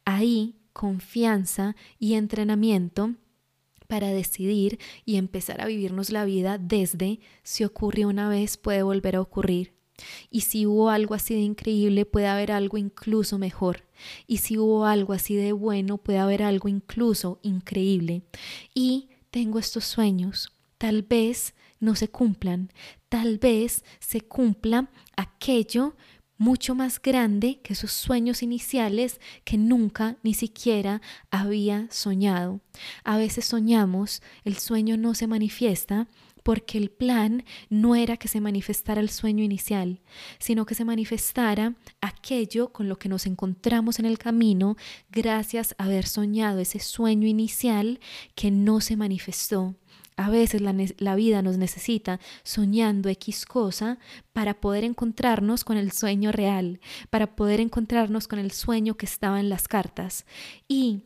Ahí 0.03 0.55
confianza 0.73 1.75
y 1.99 2.15
entrenamiento 2.15 3.13
para 3.87 4.07
decidir 4.07 4.79
y 5.05 5.17
empezar 5.17 5.61
a 5.61 5.67
vivirnos 5.67 6.09
la 6.09 6.25
vida 6.25 6.57
desde 6.57 7.19
si 7.43 7.65
ocurrió 7.65 8.07
una 8.07 8.29
vez 8.29 8.57
puede 8.57 8.81
volver 8.81 9.17
a 9.17 9.21
ocurrir 9.21 9.80
y 10.29 10.41
si 10.41 10.65
hubo 10.65 10.89
algo 10.89 11.15
así 11.15 11.33
de 11.33 11.41
increíble, 11.41 12.05
puede 12.05 12.27
haber 12.27 12.51
algo 12.51 12.77
incluso 12.77 13.37
mejor. 13.37 13.83
Y 14.27 14.37
si 14.37 14.57
hubo 14.57 14.85
algo 14.85 15.13
así 15.13 15.35
de 15.35 15.51
bueno, 15.51 15.97
puede 15.97 16.19
haber 16.19 16.43
algo 16.43 16.67
incluso 16.69 17.39
increíble. 17.43 18.23
Y 18.73 19.09
tengo 19.29 19.59
estos 19.59 19.85
sueños, 19.85 20.51
tal 20.77 21.03
vez 21.03 21.53
no 21.79 21.95
se 21.95 22.09
cumplan, 22.09 22.69
tal 23.09 23.37
vez 23.37 23.83
se 23.99 24.21
cumpla 24.21 24.89
aquello 25.15 25.95
mucho 26.41 26.73
más 26.73 26.99
grande 26.99 27.59
que 27.61 27.75
sus 27.75 27.91
sueños 27.91 28.41
iniciales 28.41 29.21
que 29.43 29.59
nunca 29.59 30.17
ni 30.23 30.33
siquiera 30.33 30.99
había 31.29 31.85
soñado. 31.91 32.61
A 33.03 33.17
veces 33.17 33.45
soñamos, 33.45 34.23
el 34.43 34.57
sueño 34.57 34.97
no 34.97 35.13
se 35.13 35.27
manifiesta 35.27 36.07
porque 36.43 36.77
el 36.77 36.89
plan 36.89 37.43
no 37.69 37.95
era 37.95 38.17
que 38.17 38.27
se 38.27 38.41
manifestara 38.41 39.01
el 39.01 39.09
sueño 39.09 39.43
inicial, 39.43 40.01
sino 40.39 40.65
que 40.65 40.75
se 40.75 40.85
manifestara 40.85 41.75
aquello 42.01 42.71
con 42.71 42.89
lo 42.89 42.97
que 42.97 43.09
nos 43.09 43.25
encontramos 43.25 43.99
en 43.99 44.05
el 44.05 44.17
camino 44.17 44.77
gracias 45.11 45.75
a 45.77 45.85
haber 45.85 46.05
soñado 46.05 46.59
ese 46.59 46.79
sueño 46.79 47.27
inicial 47.27 47.99
que 48.35 48.51
no 48.51 48.81
se 48.81 48.95
manifestó. 48.97 49.75
A 50.17 50.29
veces 50.29 50.61
la, 50.61 51.15
vida 51.15 51.41
nos 51.41 51.57
necesita 51.57 52.19
soñando 52.43 53.09
X 53.09 53.45
cosa 53.45 53.97
para 54.33 54.59
poder 54.59 54.83
encontrarnos 54.83 55.63
con 55.63 55.77
el 55.77 55.91
sueño 55.91 56.31
real, 56.31 56.79
para 57.09 57.35
poder 57.35 57.59
encontrarnos 57.59 58.27
con 58.27 58.37
el 58.37 58.51
sueño 58.51 58.95
que 58.95 59.07
estaba 59.07 59.39
en 59.39 59.49
las 59.49 59.67
cartas. 59.67 60.25
Y 60.67 61.05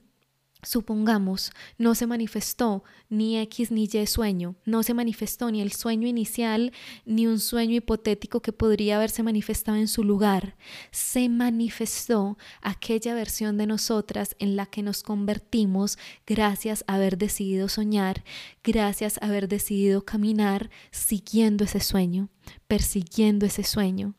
Supongamos, 0.65 1.51
no 1.78 1.93
se 1.93 2.08
manifestó 2.08 2.84
ni 3.08 3.38
X 3.38 3.69
ni 3.69 3.84
Y 3.84 4.08
sueño, 4.08 4.56
no 4.65 4.82
se 4.82 4.95
manifestó 4.95 5.51
ni 5.51 5.62
el 5.62 5.71
sueño 5.71 6.08
inicial 6.08 6.73
ni 7.06 7.28
un 7.28 7.39
sueño 7.39 7.75
hipotético 7.75 8.41
que 8.41 8.51
podría 8.51 8.95
haberse 8.95 9.21
manifestado 9.21 9.78
en 9.78 9.88
su 9.88 10.04
lugar. 10.04 10.58
Se 10.89 11.30
manifestó 11.30 12.39
aquella 12.62 13.13
versión 13.13 13.58
de 13.58 13.67
nosotras 13.67 14.36
en 14.39 14.56
la 14.56 14.65
que 14.65 14.82
nos 14.82 15.04
convertimos 15.04 15.99
gracias 16.25 16.84
a 16.88 16.95
haber 16.95 17.19
decidido 17.19 17.69
soñar, 17.69 18.23
gracias 18.63 19.19
a 19.21 19.28
haber 19.28 19.47
decidido 19.47 20.04
caminar 20.04 20.71
siguiendo 20.89 21.65
ese 21.65 21.80
sueño, 21.80 22.30
persiguiendo 22.67 23.45
ese 23.45 23.63
sueño. 23.63 24.15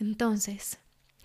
Entonces, 0.00 0.78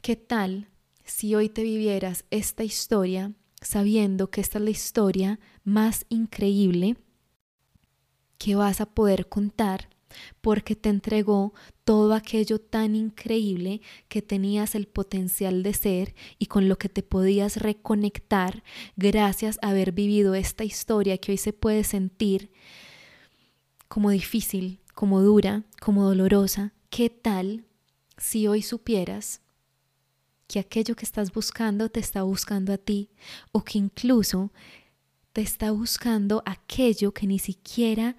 ¿qué 0.04 0.16
tal 0.16 0.70
si 1.04 1.34
hoy 1.34 1.50
te 1.50 1.64
vivieras 1.64 2.26
esta 2.30 2.64
historia? 2.64 3.34
Sabiendo 3.64 4.30
que 4.30 4.42
esta 4.42 4.58
es 4.60 4.64
la 4.64 4.70
historia 4.70 5.40
más 5.64 6.06
increíble 6.10 6.98
que 8.38 8.56
vas 8.56 8.82
a 8.82 8.86
poder 8.86 9.30
contar 9.30 9.90
porque 10.42 10.76
te 10.76 10.90
entregó 10.90 11.54
todo 11.84 12.14
aquello 12.14 12.60
tan 12.60 12.96
increíble 12.96 13.82
que 14.08 14.22
tenías 14.22 14.76
el 14.76 14.88
potencial 14.88 15.64
de 15.64 15.74
ser 15.74 16.16
y 16.40 16.48
con 16.48 16.70
lo 16.70 16.78
que 16.78 16.90
te 16.90 17.04
podías 17.04 17.58
reconectar 17.58 18.64
gracias 18.96 19.60
a 19.62 19.70
haber 19.70 19.92
vivido 19.92 20.36
esta 20.36 20.64
historia 20.64 21.18
que 21.18 21.32
hoy 21.32 21.38
se 21.38 21.54
puede 21.54 21.84
sentir 21.84 22.52
como 23.88 24.10
difícil, 24.10 24.80
como 24.94 25.22
dura, 25.22 25.64
como 25.80 26.04
dolorosa. 26.04 26.74
¿Qué 26.90 27.10
tal 27.10 27.66
si 28.18 28.48
hoy 28.48 28.62
supieras 28.62 29.43
que 30.48 30.60
aquello 30.60 30.96
que 30.96 31.06
estás 31.06 31.32
buscando 31.32 31.90
te 31.90 32.00
está 32.00 32.24
buscando 32.24 32.74
a 32.74 32.78
ti 32.78 33.10
o 33.52 33.62
que 33.62 33.78
incluso 33.78 34.52
te 35.32 35.42
está 35.42 35.72
buscando 35.72 36.44
aquello 36.46 37.12
que 37.12 37.28
ni 37.28 37.40
siquiera 37.40 38.16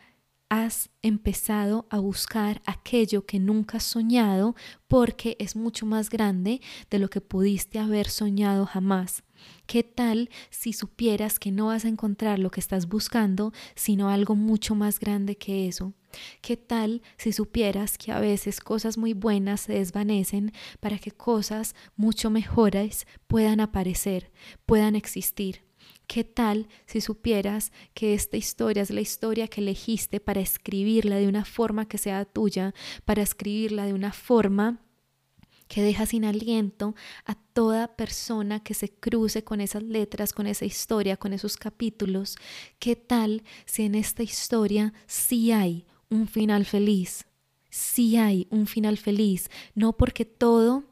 has 0.49 0.91
empezado 1.03 1.87
a 1.91 1.99
buscar 1.99 2.63
aquello 2.67 3.27
que 3.27 3.39
nunca 3.39 3.79
has 3.79 3.85
soñado 3.85 4.55
porque 4.89 5.37
es 5.39 5.57
mucho 5.57 5.87
más 5.87 6.11
grande 6.11 6.61
de 6.91 6.99
lo 6.99 7.09
que 7.09 7.21
pudiste 7.21 7.79
haber 7.79 8.09
soñado 8.09 8.67
jamás. 8.67 9.25
¿Qué 9.67 9.83
tal 9.83 10.31
si 10.51 10.73
supieras 10.73 11.39
que 11.39 11.51
no 11.51 11.67
vas 11.67 11.85
a 11.85 11.89
encontrar 11.89 12.39
lo 12.39 12.51
que 12.51 12.61
estás 12.61 12.89
buscando, 12.89 13.53
sino 13.75 14.09
algo 14.09 14.35
mucho 14.35 14.75
más 14.75 15.01
grande 15.01 15.37
que 15.37 15.69
eso? 15.69 15.93
¿Qué 16.41 16.57
tal 16.57 17.03
si 17.17 17.33
supieras 17.33 17.99
que 17.99 18.13
a 18.13 18.21
veces 18.21 18.61
cosas 18.61 18.97
muy 18.97 19.15
buenas 19.15 19.63
se 19.63 19.75
desvanecen 19.75 20.53
para 20.81 20.99
que 20.99 21.11
cosas 21.11 21.75
mucho 21.97 22.31
mejores 22.31 23.07
puedan 23.27 23.61
aparecer, 23.61 24.31
puedan 24.67 24.95
existir? 24.95 25.65
¿Qué 26.07 26.25
tal 26.25 26.69
si 26.87 27.01
supieras 27.01 27.73
que 27.95 28.15
esta 28.15 28.37
historia 28.37 28.83
es 28.83 28.91
la 28.91 29.01
historia 29.01 29.49
que 29.49 29.61
elegiste 29.61 30.21
para 30.21 30.41
escribirla 30.41 31.17
de 31.17 31.29
una 31.29 31.45
forma 31.45 31.89
que 31.89 31.99
sea 31.99 32.25
tuya, 32.25 32.75
para 33.05 33.23
escribirla 33.23 33.87
de 33.87 33.95
una 33.95 34.13
forma 34.13 34.81
que 35.67 35.83
deja 35.83 36.07
sin 36.07 36.25
aliento 36.25 36.95
a 37.25 37.35
toda 37.35 37.97
persona 37.97 38.61
que 38.61 38.75
se 38.75 38.91
cruce 38.91 39.45
con 39.45 39.61
esas 39.61 39.83
letras, 39.83 40.33
con 40.33 40.47
esa 40.47 40.65
historia, 40.65 41.17
con 41.17 41.33
esos 41.33 41.57
capítulos. 41.57 42.37
¿Qué 42.79 42.97
tal 42.97 43.43
si 43.65 43.85
en 43.85 43.95
esta 43.95 44.23
historia 44.23 44.93
sí 45.07 45.53
hay 45.53 45.87
un 46.11 46.29
final 46.29 46.65
feliz? 46.65 47.27
Sí 47.71 48.17
hay 48.17 48.47
un 48.51 48.67
final 48.67 48.99
feliz, 48.99 49.51
no 49.75 49.97
porque 49.97 50.25
todo 50.25 50.85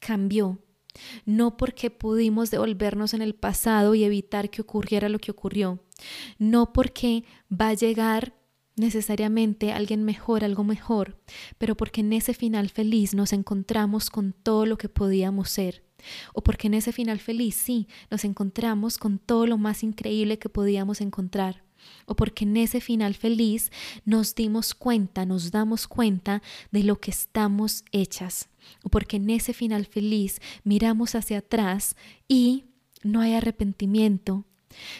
cambió, 0.00 0.58
no 1.24 1.56
porque 1.56 1.90
pudimos 1.90 2.50
devolvernos 2.50 3.14
en 3.14 3.22
el 3.22 3.34
pasado 3.34 3.94
y 3.94 4.04
evitar 4.04 4.50
que 4.50 4.62
ocurriera 4.62 5.08
lo 5.08 5.18
que 5.18 5.30
ocurrió, 5.30 5.80
no 6.38 6.72
porque 6.72 7.24
va 7.50 7.68
a 7.68 7.74
llegar 7.74 8.34
necesariamente 8.76 9.72
alguien 9.72 10.04
mejor, 10.04 10.44
algo 10.44 10.62
mejor, 10.62 11.18
pero 11.58 11.76
porque 11.76 12.02
en 12.02 12.12
ese 12.12 12.34
final 12.34 12.68
feliz 12.68 13.14
nos 13.14 13.32
encontramos 13.32 14.10
con 14.10 14.32
todo 14.32 14.66
lo 14.66 14.76
que 14.76 14.88
podíamos 14.88 15.50
ser. 15.50 15.82
O 16.34 16.42
porque 16.42 16.68
en 16.68 16.74
ese 16.74 16.92
final 16.92 17.18
feliz 17.18 17.54
sí 17.54 17.88
nos 18.10 18.24
encontramos 18.24 18.98
con 18.98 19.18
todo 19.18 19.46
lo 19.46 19.58
más 19.58 19.82
increíble 19.82 20.38
que 20.38 20.50
podíamos 20.50 21.00
encontrar. 21.00 21.64
O 22.04 22.14
porque 22.14 22.44
en 22.44 22.56
ese 22.56 22.80
final 22.80 23.14
feliz 23.14 23.70
nos 24.04 24.34
dimos 24.34 24.74
cuenta, 24.74 25.24
nos 25.24 25.50
damos 25.50 25.88
cuenta 25.88 26.42
de 26.70 26.82
lo 26.82 27.00
que 27.00 27.10
estamos 27.10 27.84
hechas. 27.92 28.48
Porque 28.90 29.16
en 29.16 29.30
ese 29.30 29.52
final 29.52 29.86
feliz 29.86 30.40
miramos 30.64 31.14
hacia 31.14 31.38
atrás 31.38 31.96
y 32.28 32.64
no 33.02 33.20
hay 33.20 33.34
arrepentimiento, 33.34 34.44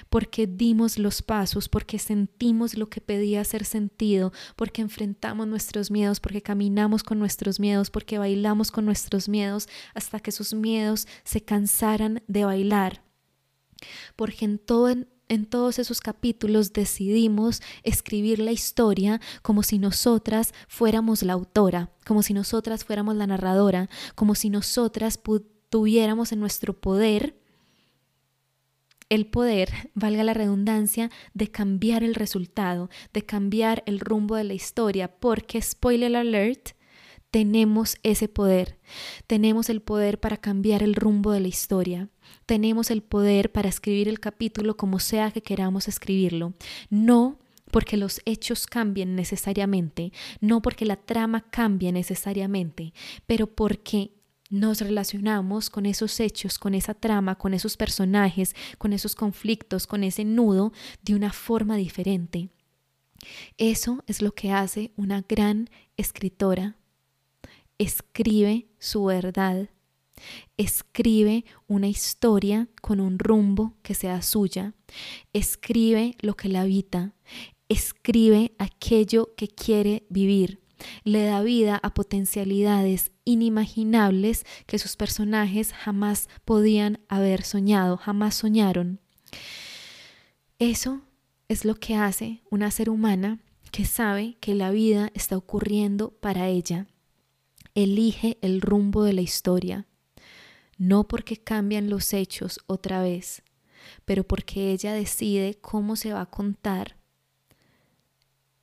porque 0.08 0.46
dimos 0.46 0.98
los 0.98 1.22
pasos, 1.22 1.68
porque 1.68 1.98
sentimos 1.98 2.76
lo 2.76 2.88
que 2.88 3.00
pedía 3.00 3.44
ser 3.44 3.64
sentido, 3.64 4.32
porque 4.54 4.82
enfrentamos 4.82 5.46
nuestros 5.46 5.90
miedos, 5.90 6.20
porque 6.20 6.42
caminamos 6.42 7.02
con 7.02 7.18
nuestros 7.18 7.60
miedos, 7.60 7.90
porque 7.90 8.18
bailamos 8.18 8.70
con 8.70 8.84
nuestros 8.84 9.28
miedos 9.28 9.68
hasta 9.94 10.20
que 10.20 10.32
sus 10.32 10.54
miedos 10.54 11.06
se 11.24 11.42
cansaran 11.42 12.22
de 12.26 12.44
bailar. 12.44 13.02
Porque 14.14 14.44
en 14.44 14.58
todo 14.58 14.94
en 15.28 15.46
todos 15.46 15.78
esos 15.78 16.00
capítulos 16.00 16.72
decidimos 16.72 17.62
escribir 17.82 18.38
la 18.38 18.52
historia 18.52 19.20
como 19.42 19.62
si 19.62 19.78
nosotras 19.78 20.54
fuéramos 20.68 21.22
la 21.22 21.32
autora, 21.32 21.90
como 22.04 22.22
si 22.22 22.32
nosotras 22.34 22.84
fuéramos 22.84 23.16
la 23.16 23.26
narradora, 23.26 23.88
como 24.14 24.34
si 24.34 24.50
nosotras 24.50 25.20
tuviéramos 25.68 26.32
en 26.32 26.40
nuestro 26.40 26.72
poder 26.74 27.36
el 29.08 29.26
poder, 29.26 29.70
valga 29.94 30.24
la 30.24 30.34
redundancia, 30.34 31.10
de 31.34 31.48
cambiar 31.48 32.02
el 32.02 32.14
resultado, 32.14 32.90
de 33.12 33.22
cambiar 33.22 33.82
el 33.86 34.00
rumbo 34.00 34.36
de 34.36 34.44
la 34.44 34.54
historia, 34.54 35.08
porque, 35.08 35.60
spoiler 35.62 36.16
alert, 36.16 36.70
tenemos 37.36 37.98
ese 38.02 38.28
poder. 38.28 38.78
Tenemos 39.26 39.68
el 39.68 39.82
poder 39.82 40.18
para 40.18 40.38
cambiar 40.38 40.82
el 40.82 40.94
rumbo 40.94 41.32
de 41.32 41.40
la 41.40 41.48
historia. 41.48 42.08
Tenemos 42.46 42.90
el 42.90 43.02
poder 43.02 43.52
para 43.52 43.68
escribir 43.68 44.08
el 44.08 44.20
capítulo 44.20 44.78
como 44.78 45.00
sea 45.00 45.30
que 45.30 45.42
queramos 45.42 45.86
escribirlo. 45.86 46.54
No 46.88 47.38
porque 47.70 47.98
los 47.98 48.22
hechos 48.24 48.66
cambien 48.66 49.16
necesariamente, 49.16 50.14
no 50.40 50.62
porque 50.62 50.86
la 50.86 50.96
trama 50.96 51.42
cambie 51.50 51.92
necesariamente, 51.92 52.94
pero 53.26 53.48
porque 53.48 54.12
nos 54.48 54.80
relacionamos 54.80 55.68
con 55.68 55.84
esos 55.84 56.18
hechos, 56.20 56.58
con 56.58 56.72
esa 56.72 56.94
trama, 56.94 57.34
con 57.34 57.52
esos 57.52 57.76
personajes, 57.76 58.56
con 58.78 58.94
esos 58.94 59.14
conflictos, 59.14 59.86
con 59.86 60.04
ese 60.04 60.24
nudo 60.24 60.72
de 61.02 61.14
una 61.14 61.34
forma 61.34 61.76
diferente. 61.76 62.48
Eso 63.58 64.02
es 64.06 64.22
lo 64.22 64.32
que 64.32 64.52
hace 64.52 64.92
una 64.96 65.22
gran 65.28 65.68
escritora. 65.98 66.76
Escribe 67.78 68.68
su 68.78 69.04
verdad. 69.04 69.68
Escribe 70.56 71.44
una 71.66 71.88
historia 71.88 72.68
con 72.80 73.00
un 73.00 73.18
rumbo 73.18 73.74
que 73.82 73.94
sea 73.94 74.22
suya. 74.22 74.74
Escribe 75.32 76.16
lo 76.20 76.34
que 76.34 76.48
la 76.48 76.62
habita. 76.62 77.14
Escribe 77.68 78.52
aquello 78.58 79.34
que 79.36 79.48
quiere 79.48 80.06
vivir 80.08 80.60
le 81.04 81.24
da 81.24 81.42
vida 81.42 81.78
a 81.82 81.94
potencialidades 81.94 83.12
inimaginables 83.24 84.44
que 84.66 84.78
sus 84.78 84.96
personajes 84.96 85.72
jamás 85.72 86.28
podían 86.44 87.00
haber 87.08 87.42
soñado, 87.42 87.96
jamás 87.96 88.34
soñaron. 88.34 89.00
Eso 90.58 91.00
es 91.48 91.64
lo 91.64 91.74
que 91.74 91.96
hace 91.96 92.42
una 92.50 92.70
ser 92.70 92.90
humana 92.90 93.40
que 93.72 93.84
sabe 93.84 94.36
que 94.40 94.54
la 94.54 94.70
vida 94.70 95.10
está 95.14 95.36
ocurriendo 95.36 96.10
para 96.10 96.48
ella. 96.48 96.86
Elige 97.76 98.38
el 98.40 98.62
rumbo 98.62 99.04
de 99.04 99.12
la 99.12 99.20
historia, 99.20 99.86
no 100.78 101.06
porque 101.06 101.36
cambian 101.36 101.90
los 101.90 102.14
hechos 102.14 102.58
otra 102.66 103.02
vez, 103.02 103.42
pero 104.06 104.24
porque 104.24 104.72
ella 104.72 104.94
decide 104.94 105.58
cómo 105.60 105.94
se 105.94 106.14
va 106.14 106.22
a 106.22 106.30
contar 106.30 106.96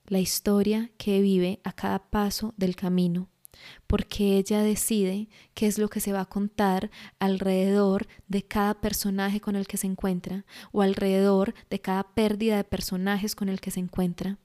la 0.07 0.17
historia 0.17 0.89
que 0.97 1.21
vive 1.21 1.59
a 1.63 1.73
cada 1.73 2.09
paso 2.09 2.55
del 2.57 2.75
camino, 2.75 3.29
porque 3.85 4.39
ella 4.39 4.63
decide 4.63 5.29
qué 5.53 5.67
es 5.67 5.77
lo 5.77 5.89
que 5.89 5.99
se 5.99 6.11
va 6.11 6.21
a 6.21 6.25
contar 6.25 6.89
alrededor 7.19 8.07
de 8.27 8.41
cada 8.41 8.81
personaje 8.81 9.39
con 9.39 9.55
el 9.55 9.67
que 9.67 9.77
se 9.77 9.85
encuentra 9.85 10.43
o 10.71 10.81
alrededor 10.81 11.53
de 11.69 11.79
cada 11.79 12.01
pérdida 12.15 12.57
de 12.57 12.63
personajes 12.63 13.35
con 13.35 13.47
el 13.47 13.61
que 13.61 13.69
se 13.69 13.79
encuentra. 13.79 14.39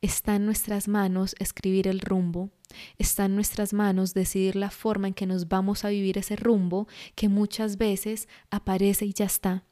Está 0.00 0.36
en 0.36 0.44
nuestras 0.44 0.88
manos 0.88 1.34
escribir 1.38 1.88
el 1.88 2.00
rumbo, 2.00 2.50
está 2.98 3.24
en 3.24 3.34
nuestras 3.34 3.72
manos 3.72 4.14
decidir 4.14 4.56
la 4.56 4.70
forma 4.70 5.08
en 5.08 5.14
que 5.14 5.26
nos 5.26 5.48
vamos 5.48 5.84
a 5.84 5.88
vivir 5.88 6.18
ese 6.18 6.36
rumbo 6.36 6.88
que 7.14 7.28
muchas 7.28 7.78
veces 7.78 8.28
aparece 8.50 9.06
y 9.06 9.12
ya 9.12 9.24
está. 9.24 9.64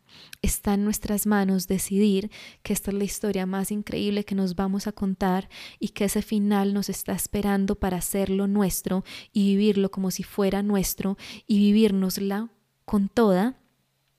Está 0.43 0.75
en 0.75 0.85
nuestras 0.85 1.27
manos 1.27 1.69
decidir 1.69 2.31
que 2.63 2.73
esta 2.73 2.91
es 2.91 2.97
la 2.97 3.05
historia 3.05 3.47
más 3.47 3.71
increíble 3.71 4.25
que 4.25 4.35
nos 4.35 4.57
vamos 4.57 4.87
a 4.87 4.93
contar 4.93 5.49
y 5.79 5.91
que 5.91 6.05
ese 6.05 6.23
final 6.23 6.75
nos 6.75 6.89
está 6.89 7.13
esperando 7.13 7.77
para 7.77 7.99
hacerlo 7.99 8.47
nuestro 8.47 9.05
y 9.33 9.55
vivirlo 9.55 9.91
como 9.91 10.11
si 10.11 10.23
fuera 10.23 10.63
nuestro 10.63 11.17
y 11.47 11.59
vivírnosla 11.59 12.51
con 12.85 13.09
toda, 13.09 13.59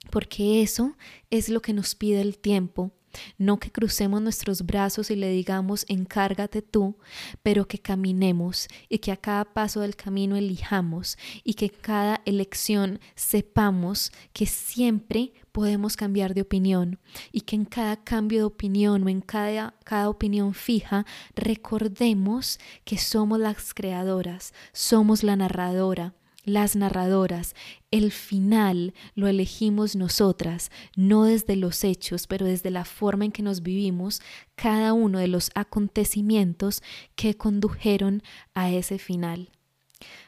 porque 0.10 0.62
eso 0.62 0.96
es 1.30 1.50
lo 1.50 1.62
que 1.62 1.74
nos 1.74 1.96
pide 1.96 2.22
el 2.22 2.38
tiempo 2.38 2.92
no 3.38 3.60
que 3.60 3.71
crucemos 3.71 4.21
nuestros 4.21 4.63
brazos 4.63 5.12
y 5.12 5.15
le 5.15 5.30
digamos 5.30 5.86
encárgate 5.88 6.62
tú, 6.62 6.97
pero 7.41 7.67
que 7.67 7.80
caminemos 7.80 8.67
y 8.89 8.99
que 8.99 9.12
a 9.12 9.17
cada 9.17 9.45
paso 9.45 9.82
del 9.82 9.95
camino 9.95 10.36
elijamos 10.36 11.17
y 11.43 11.54
que 11.54 11.69
cada 11.69 12.21
elección 12.26 12.99
sepamos 13.15 14.12
que 14.34 14.45
siempre 14.45 15.34
podemos 15.52 15.95
cambiar 15.95 16.34
de 16.34 16.41
opinión 16.41 16.99
y 17.32 17.41
que 17.41 17.56
en 17.56 17.65
cada 17.65 18.04
cambio 18.04 18.39
de 18.39 18.45
opinión 18.45 19.04
o 19.04 19.10
en 19.10 19.21
cada, 19.21 19.76
cada 19.84 20.10
opinión 20.10 20.54
fija 20.54 21.06
recordemos 21.36 22.60
que 22.84 22.97
somos 22.97 23.39
las 23.39 23.73
creadoras, 23.73 24.54
somos 24.73 25.23
la 25.23 25.36
narradora, 25.36 26.15
las 26.43 26.75
narradoras, 26.75 27.56
el 27.91 28.12
final 28.12 28.93
lo 29.15 29.27
elegimos 29.27 29.95
nosotras, 29.95 30.71
no 30.95 31.23
desde 31.23 31.56
los 31.56 31.84
hechos, 31.84 32.27
pero 32.27 32.45
desde 32.45 32.69
la 32.69 32.86
forma 32.86 33.25
en 33.25 33.32
que 33.32 33.43
nos 33.43 33.62
vivimos 33.62 34.21
cada 34.56 34.93
uno 34.93 35.19
de 35.19 35.27
los 35.27 35.51
acontecimientos 35.56 36.84
que 37.15 37.36
condujeron 37.36 38.23
a 38.53 38.71
ese 38.71 38.99
final. 38.99 39.49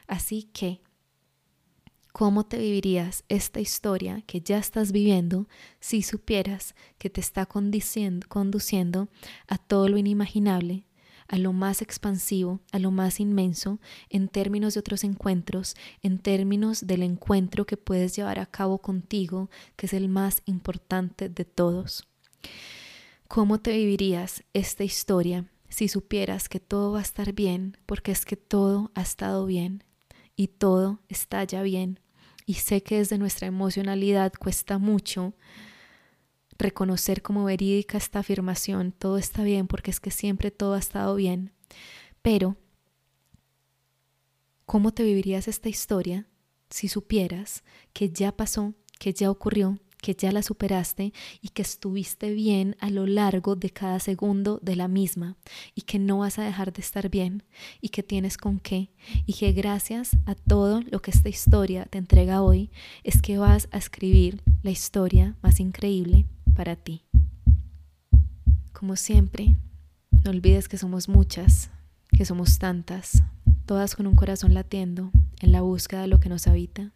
Así 0.06 0.44
que, 0.54 0.80
¿cómo 2.12 2.46
te 2.46 2.58
vivirías 2.58 3.24
esta 3.28 3.60
historia 3.60 4.22
que 4.22 4.40
ya 4.40 4.56
estás 4.56 4.92
viviendo 4.92 5.48
si 5.80 6.02
supieras 6.02 6.74
que 6.96 7.10
te 7.10 7.20
está 7.20 7.44
conduciendo 7.44 9.08
a 9.48 9.58
todo 9.58 9.88
lo 9.88 9.98
inimaginable 9.98 10.85
a 11.28 11.38
lo 11.38 11.52
más 11.52 11.82
expansivo, 11.82 12.60
a 12.72 12.78
lo 12.78 12.90
más 12.90 13.20
inmenso, 13.20 13.80
en 14.10 14.28
términos 14.28 14.74
de 14.74 14.80
otros 14.80 15.04
encuentros, 15.04 15.74
en 16.02 16.18
términos 16.18 16.86
del 16.86 17.02
encuentro 17.02 17.66
que 17.66 17.76
puedes 17.76 18.14
llevar 18.16 18.38
a 18.38 18.46
cabo 18.46 18.78
contigo, 18.78 19.50
que 19.76 19.86
es 19.86 19.92
el 19.92 20.08
más 20.08 20.42
importante 20.44 21.28
de 21.28 21.44
todos. 21.44 22.06
¿Cómo 23.28 23.58
te 23.58 23.76
vivirías 23.76 24.44
esta 24.52 24.84
historia 24.84 25.46
si 25.68 25.88
supieras 25.88 26.48
que 26.48 26.60
todo 26.60 26.92
va 26.92 27.00
a 27.00 27.02
estar 27.02 27.32
bien, 27.32 27.76
porque 27.86 28.12
es 28.12 28.24
que 28.24 28.36
todo 28.36 28.92
ha 28.94 29.02
estado 29.02 29.46
bien 29.46 29.84
y 30.36 30.48
todo 30.48 31.00
está 31.08 31.42
ya 31.44 31.62
bien? 31.62 32.00
Y 32.46 32.54
sé 32.54 32.84
que 32.84 32.98
desde 32.98 33.18
nuestra 33.18 33.48
emocionalidad 33.48 34.32
cuesta 34.38 34.78
mucho 34.78 35.34
reconocer 36.58 37.22
como 37.22 37.44
verídica 37.44 37.98
esta 37.98 38.20
afirmación, 38.20 38.92
todo 38.92 39.18
está 39.18 39.42
bien 39.42 39.66
porque 39.66 39.90
es 39.90 40.00
que 40.00 40.10
siempre 40.10 40.50
todo 40.50 40.74
ha 40.74 40.78
estado 40.78 41.14
bien. 41.14 41.52
Pero, 42.22 42.56
¿cómo 44.64 44.92
te 44.92 45.02
vivirías 45.02 45.48
esta 45.48 45.68
historia 45.68 46.26
si 46.70 46.88
supieras 46.88 47.62
que 47.92 48.10
ya 48.10 48.32
pasó, 48.32 48.74
que 48.98 49.12
ya 49.12 49.30
ocurrió, 49.30 49.78
que 50.06 50.14
ya 50.14 50.30
la 50.30 50.42
superaste 50.42 51.12
y 51.40 51.48
que 51.48 51.62
estuviste 51.62 52.32
bien 52.32 52.76
a 52.80 52.90
lo 52.90 53.06
largo 53.06 53.56
de 53.56 53.70
cada 53.70 53.98
segundo 53.98 54.60
de 54.62 54.76
la 54.76 54.88
misma 54.88 55.36
y 55.74 55.82
que 55.82 55.98
no 55.98 56.18
vas 56.18 56.38
a 56.38 56.44
dejar 56.44 56.72
de 56.72 56.80
estar 56.80 57.08
bien 57.08 57.42
y 57.80 57.88
que 57.88 58.02
tienes 58.02 58.36
con 58.36 58.60
qué 58.60 58.90
y 59.24 59.32
que 59.32 59.52
gracias 59.52 60.16
a 60.26 60.34
todo 60.34 60.82
lo 60.82 61.00
que 61.02 61.10
esta 61.10 61.28
historia 61.28 61.86
te 61.86 61.98
entrega 61.98 62.42
hoy 62.42 62.70
es 63.04 63.22
que 63.22 63.38
vas 63.38 63.68
a 63.72 63.78
escribir 63.78 64.42
la 64.62 64.70
historia 64.70 65.36
más 65.42 65.60
increíble 65.60 66.26
para 66.56 66.74
ti. 66.74 67.04
Como 68.72 68.96
siempre, 68.96 69.56
no 70.24 70.30
olvides 70.30 70.68
que 70.68 70.78
somos 70.78 71.08
muchas, 71.08 71.70
que 72.10 72.24
somos 72.24 72.58
tantas, 72.58 73.22
todas 73.66 73.94
con 73.94 74.06
un 74.06 74.16
corazón 74.16 74.54
latiendo 74.54 75.12
en 75.40 75.52
la 75.52 75.60
búsqueda 75.60 76.02
de 76.02 76.08
lo 76.08 76.18
que 76.18 76.28
nos 76.28 76.46
habita. 76.46 76.92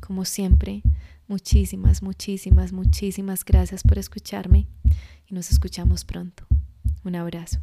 Como 0.00 0.24
siempre, 0.24 0.82
muchísimas, 1.28 2.02
muchísimas, 2.02 2.72
muchísimas 2.72 3.44
gracias 3.44 3.82
por 3.82 3.98
escucharme 3.98 4.68
y 5.26 5.34
nos 5.34 5.50
escuchamos 5.50 6.04
pronto. 6.04 6.46
Un 7.04 7.16
abrazo. 7.16 7.60